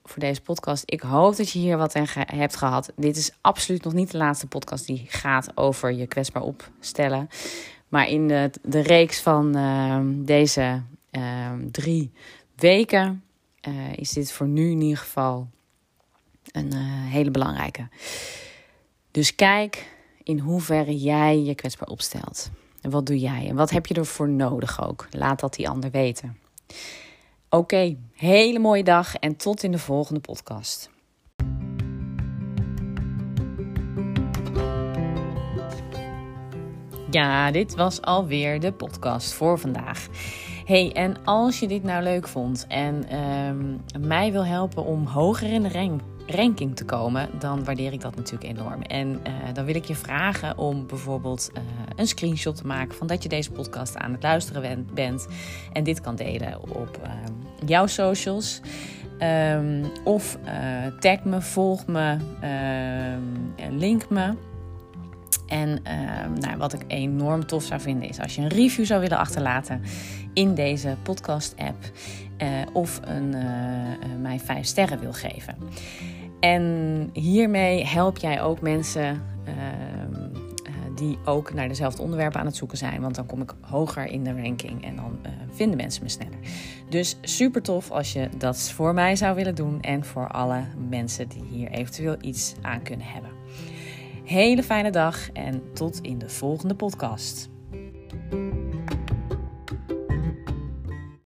voor 0.05 0.19
deze 0.19 0.41
podcast. 0.41 0.83
Ik 0.87 1.01
hoop 1.01 1.37
dat 1.37 1.51
je 1.51 1.59
hier 1.59 1.77
wat 1.77 1.95
aan 1.95 2.07
hebt 2.15 2.57
gehad. 2.57 2.93
Dit 2.97 3.17
is 3.17 3.33
absoluut 3.41 3.85
nog 3.85 3.93
niet 3.93 4.11
de 4.11 4.17
laatste 4.17 4.47
podcast 4.47 4.87
die 4.87 5.05
gaat 5.09 5.51
over 5.55 5.93
je 5.93 6.07
kwetsbaar 6.07 6.43
opstellen. 6.43 7.29
Maar 7.89 8.09
in 8.09 8.29
de, 8.29 8.51
de 8.63 8.81
reeks 8.81 9.21
van 9.21 9.53
deze 10.25 10.83
drie 11.71 12.13
weken 12.55 13.25
is 13.95 14.11
dit 14.11 14.33
voor 14.33 14.49
nu 14.49 14.71
in 14.71 14.81
ieder 14.81 14.99
geval 14.99 15.49
een 16.57 16.75
uh, 16.75 16.81
hele 17.13 17.31
belangrijke. 17.31 17.89
Dus 19.11 19.35
kijk 19.35 19.95
in 20.23 20.39
hoeverre 20.39 20.97
jij 20.97 21.39
je 21.43 21.55
kwetsbaar 21.55 21.89
opstelt. 21.89 22.51
En 22.81 22.91
wat 22.91 23.07
doe 23.07 23.19
jij? 23.19 23.49
En 23.49 23.57
wat 23.57 23.71
heb 23.71 23.87
je 23.87 23.95
ervoor 23.95 24.29
nodig 24.29 24.83
ook? 24.83 25.07
Laat 25.11 25.41
dat 25.41 25.55
die 25.55 25.69
ander 25.69 25.91
weten. 25.91 26.39
Oké, 27.49 27.97
hele 28.15 28.59
mooie 28.59 28.85
dag 28.85 29.15
en 29.15 29.37
tot 29.37 29.63
in 29.63 29.73
de 29.73 29.79
volgende 29.79 30.21
podcast. 30.21 30.91
Ja, 37.11 37.51
dit 37.51 37.75
was 37.75 38.03
alweer 38.03 38.61
de 38.61 38.73
podcast 38.73 39.33
voor 39.33 39.59
vandaag. 39.59 40.09
Hey, 40.67 40.93
en 40.93 41.25
als 41.25 41.61
je 41.61 41.69
dit 41.69 41.83
nou 41.83 42.03
leuk 42.03 42.29
vond 42.29 42.67
en 42.69 43.05
uh, 43.13 44.01
mij 44.07 44.33
wil 44.33 44.47
helpen 44.47 44.85
om 44.85 45.07
hoger 45.07 45.53
in 45.53 45.63
de 45.63 45.69
rank 45.69 46.01
ranking 46.27 46.77
te 46.77 46.85
komen, 46.85 47.29
dan 47.39 47.65
waardeer 47.65 47.93
ik 47.93 48.01
dat 48.01 48.17
natuurlijk 48.17 48.59
enorm. 48.59 48.83
En 48.83 49.09
uh, 49.09 49.33
dan 49.53 49.65
wil 49.65 49.75
ik 49.75 49.85
je 49.85 49.95
vragen 49.95 50.59
om 50.59 50.87
bijvoorbeeld 50.87 51.51
uh, 51.55 51.63
een 51.97 52.07
screenshot 52.07 52.57
te 52.57 52.67
maken 52.67 52.95
van 52.95 53.07
dat 53.07 53.23
je 53.23 53.29
deze 53.29 53.51
podcast 53.51 53.97
aan 53.97 54.13
het 54.13 54.23
luisteren 54.23 54.87
bent 54.95 55.27
en 55.73 55.85
dit 55.85 56.01
kan 56.01 56.17
delen 56.17 56.63
op 56.63 57.01
uh, 57.05 57.11
jouw 57.67 57.87
socials. 57.87 58.61
Um, 59.53 59.85
of 60.05 60.39
tag 61.01 61.25
me, 61.25 61.41
volg 61.41 61.87
me, 61.87 62.17
ehm, 62.41 63.77
link 63.77 64.09
me. 64.11 64.35
En 65.47 65.83
nou, 66.41 66.57
wat 66.59 66.73
ik 66.73 66.85
enorm 66.87 67.47
tof 67.47 67.63
zou 67.63 67.81
vinden 67.81 68.09
is 68.09 68.21
als 68.21 68.35
je 68.35 68.43
een 68.43 68.49
review 68.49 68.85
zou 68.85 69.01
willen 69.01 69.19
achterlaten 69.19 69.83
in 70.37 70.55
deze 70.55 70.97
podcast-app. 71.03 71.77
of 72.73 73.01
een, 73.05 73.35
mij 74.21 74.41
vijf 74.41 74.67
sterren 74.67 75.01
wil 75.01 75.13
geven. 75.13 75.57
En 76.41 77.11
hiermee 77.13 77.85
help 77.85 78.19
jij 78.19 78.43
ook 78.43 78.61
mensen 78.61 79.23
uh, 79.49 79.55
die 80.95 81.19
ook 81.25 81.55
naar 81.55 81.69
dezelfde 81.69 82.03
onderwerpen 82.03 82.41
aan 82.41 82.47
het 82.47 82.57
zoeken 82.57 82.79
zijn. 82.79 83.01
Want 83.01 83.15
dan 83.15 83.27
kom 83.27 83.43
ik 83.43 83.55
hoger 83.61 84.07
in 84.07 84.25
de 84.25 84.43
ranking 84.43 84.85
en 84.85 84.97
dan 84.97 85.19
vinden 85.51 85.77
mensen 85.77 86.03
me 86.03 86.09
sneller. 86.09 86.39
Dus 86.89 87.17
super 87.23 87.63
tof 87.63 87.91
als 87.91 88.13
je 88.13 88.29
dat 88.39 88.71
voor 88.71 88.95
mij 88.95 89.17
zou 89.17 89.35
willen 89.35 89.55
doen 89.55 89.81
en 89.81 90.05
voor 90.05 90.29
alle 90.29 90.65
mensen 90.89 91.29
die 91.29 91.45
hier 91.51 91.71
eventueel 91.71 92.17
iets 92.21 92.55
aan 92.63 92.83
kunnen 92.83 93.07
hebben. 93.07 93.31
Hele 94.25 94.63
fijne 94.63 94.91
dag 94.91 95.33
en 95.33 95.63
tot 95.73 96.01
in 96.01 96.19
de 96.19 96.29
volgende 96.29 96.75
podcast. 96.75 97.49